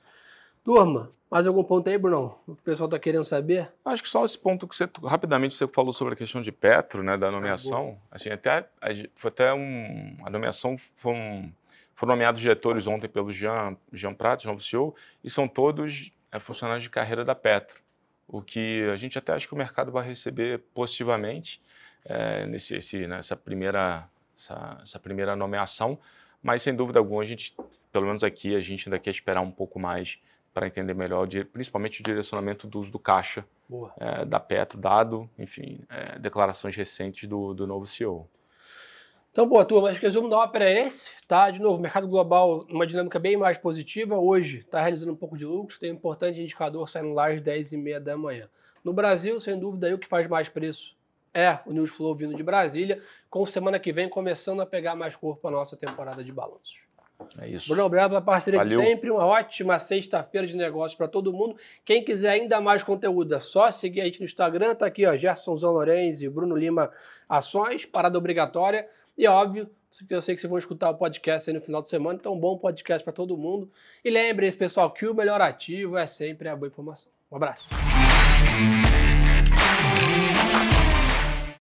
Turma, 0.63 1.12
mais 1.30 1.45
algum 1.45 1.63
ponto 1.63 1.89
aí, 1.89 1.97
Bruno? 1.97 2.38
O 2.47 2.56
pessoal 2.56 2.88
está 2.88 2.97
querendo 2.97 3.26
saber? 3.26 3.71
Acho 3.84 4.02
que 4.02 4.10
só 4.10 4.23
esse 4.23 4.38
ponto 4.38 4.67
que 4.67 4.76
você 4.76 4.88
rapidamente 5.04 5.54
você 5.54 5.67
falou 5.67 5.91
sobre 5.91 6.13
a 6.13 6.17
questão 6.17 6.41
de 6.41 6.52
Petro, 6.52 7.04
né, 7.04 7.17
da 7.17 7.30
nomeação. 7.30 7.99
Ah, 8.10 8.15
assim, 8.15 8.30
até 8.30 8.65
foi 9.13 9.30
até 9.30 9.54
um 9.54 10.15
a 10.23 10.30
nomeação 10.30 10.78
foi 10.95 11.13
um, 11.13 11.52
foram 11.93 12.13
nomeados 12.13 12.39
diretores 12.39 12.88
ontem 12.88 13.10
pelo 13.10 13.34
Jean 13.34 13.76
Jean 13.91 14.13
Prates, 14.13 14.45
novo 14.45 14.62
CEO, 14.62 14.95
e 15.23 15.30
são 15.30 15.47
todos 15.47 16.13
é, 16.33 16.39
funcionários 16.39 16.83
de 16.83 16.89
carreira 16.89 17.23
da 17.23 17.35
Petro. 17.35 17.81
O 18.27 18.41
que 18.41 18.83
a 18.91 18.95
gente 18.95 19.17
até 19.17 19.33
acha 19.33 19.47
que 19.47 19.53
o 19.53 19.57
mercado 19.57 19.91
vai 19.91 20.05
receber 20.05 20.59
positivamente 20.73 21.61
é, 22.03 22.45
nesse 22.47 22.75
esse, 22.75 23.05
nessa 23.05 23.35
primeira 23.35 24.09
essa, 24.35 24.79
essa 24.81 24.99
primeira 24.99 25.35
nomeação, 25.35 25.99
mas 26.41 26.61
sem 26.61 26.75
dúvida 26.75 26.99
alguma 26.99 27.21
a 27.21 27.25
gente, 27.25 27.55
pelo 27.91 28.07
menos 28.07 28.23
aqui, 28.23 28.55
a 28.55 28.61
gente 28.61 28.89
ainda 28.89 28.99
quer 28.99 29.11
esperar 29.11 29.41
um 29.41 29.51
pouco 29.51 29.79
mais 29.79 30.19
para 30.53 30.67
entender 30.67 30.93
melhor, 30.93 31.27
principalmente 31.51 32.01
o 32.01 32.03
direcionamento 32.03 32.67
do 32.67 32.79
uso 32.79 32.91
do 32.91 32.99
caixa 32.99 33.45
é, 33.97 34.25
da 34.25 34.39
Petro, 34.39 34.77
dado, 34.77 35.29
enfim, 35.37 35.79
é, 35.89 36.19
declarações 36.19 36.75
recentes 36.75 37.27
do, 37.27 37.53
do 37.53 37.65
novo 37.65 37.85
CEO. 37.85 38.27
Então, 39.33 39.49
boa 39.49 39.65
turma, 39.65 39.89
acho 39.89 39.99
que 39.99 40.05
o 40.05 40.09
resumo 40.09 40.29
da 40.29 40.37
ópera 40.37 40.69
é 40.69 40.85
esse, 40.85 41.09
tá? 41.27 41.49
De 41.49 41.59
novo, 41.59 41.81
mercado 41.81 42.07
global, 42.07 42.67
uma 42.69 42.85
dinâmica 42.85 43.17
bem 43.17 43.35
mais 43.35 43.57
positiva. 43.57 44.15
Hoje 44.15 44.59
está 44.59 44.79
realizando 44.79 45.11
um 45.11 45.15
pouco 45.15 45.35
de 45.35 45.43
lucro, 45.43 45.79
tem 45.79 45.91
um 45.91 45.95
importante 45.95 46.39
indicador 46.39 46.87
saindo 46.87 47.15
lá 47.15 47.29
às 47.29 47.41
10h30 47.41 47.99
da 47.99 48.15
manhã. 48.15 48.47
No 48.83 48.93
Brasil, 48.93 49.39
sem 49.39 49.57
dúvida, 49.57 49.87
aí 49.87 49.93
o 49.95 49.97
que 49.97 50.07
faz 50.07 50.27
mais 50.27 50.49
preço 50.49 50.95
é 51.33 51.57
o 51.65 51.73
News 51.73 51.89
Flow 51.89 52.13
vindo 52.13 52.35
de 52.35 52.43
Brasília, 52.43 53.01
com 53.27 53.43
semana 53.43 53.79
que 53.79 53.91
vem 53.91 54.07
começando 54.07 54.61
a 54.61 54.67
pegar 54.67 54.95
mais 54.95 55.15
corpo 55.15 55.47
a 55.47 55.49
nossa 55.49 55.75
temporada 55.75 56.23
de 56.23 56.31
balanços. 56.31 56.83
É 57.41 57.49
isso. 57.49 57.69
Bruno, 57.69 57.85
obrigado 57.85 58.11
pela 58.11 58.21
parceria 58.21 58.59
Valeu. 58.59 58.81
de 58.81 58.85
sempre. 58.85 59.09
Uma 59.09 59.25
ótima 59.25 59.79
sexta-feira 59.79 60.45
de 60.45 60.55
negócios 60.55 60.95
para 60.95 61.07
todo 61.07 61.33
mundo. 61.33 61.55
Quem 61.83 62.03
quiser 62.03 62.29
ainda 62.29 62.61
mais 62.61 62.83
conteúdo, 62.83 63.33
é 63.33 63.39
só 63.39 63.71
seguir 63.71 64.01
a 64.01 64.05
gente 64.05 64.19
no 64.19 64.25
Instagram. 64.25 64.75
Tá 64.75 64.85
aqui, 64.85 65.07
ó, 65.07 65.17
Gerson 65.17 65.55
Zão 65.55 65.75
e 65.83 66.29
Bruno 66.29 66.55
Lima 66.55 66.91
Ações, 67.27 67.83
parada 67.83 68.15
obrigatória. 68.15 68.87
E 69.17 69.28
óbvio, 69.28 69.69
eu 70.10 70.21
sei 70.21 70.36
que 70.36 70.41
vocês 70.41 70.49
vão 70.49 70.58
escutar 70.58 70.89
o 70.89 70.95
podcast 70.95 71.49
aí 71.49 71.56
no 71.56 71.62
final 71.62 71.82
de 71.82 71.89
semana, 71.89 72.17
então 72.19 72.34
um 72.34 72.39
bom 72.39 72.58
podcast 72.58 73.04
para 73.04 73.13
todo 73.13 73.38
mundo. 73.38 73.71
E 74.04 74.10
lembrem-se, 74.10 74.58
pessoal, 74.58 74.91
que 74.91 75.06
o 75.06 75.13
melhor 75.13 75.39
ativo 75.41 75.97
é 75.97 76.08
sempre 76.08 76.49
a 76.49 76.56
boa 76.56 76.67
informação. 76.67 77.12
Um 77.32 77.36
abraço. 77.36 77.69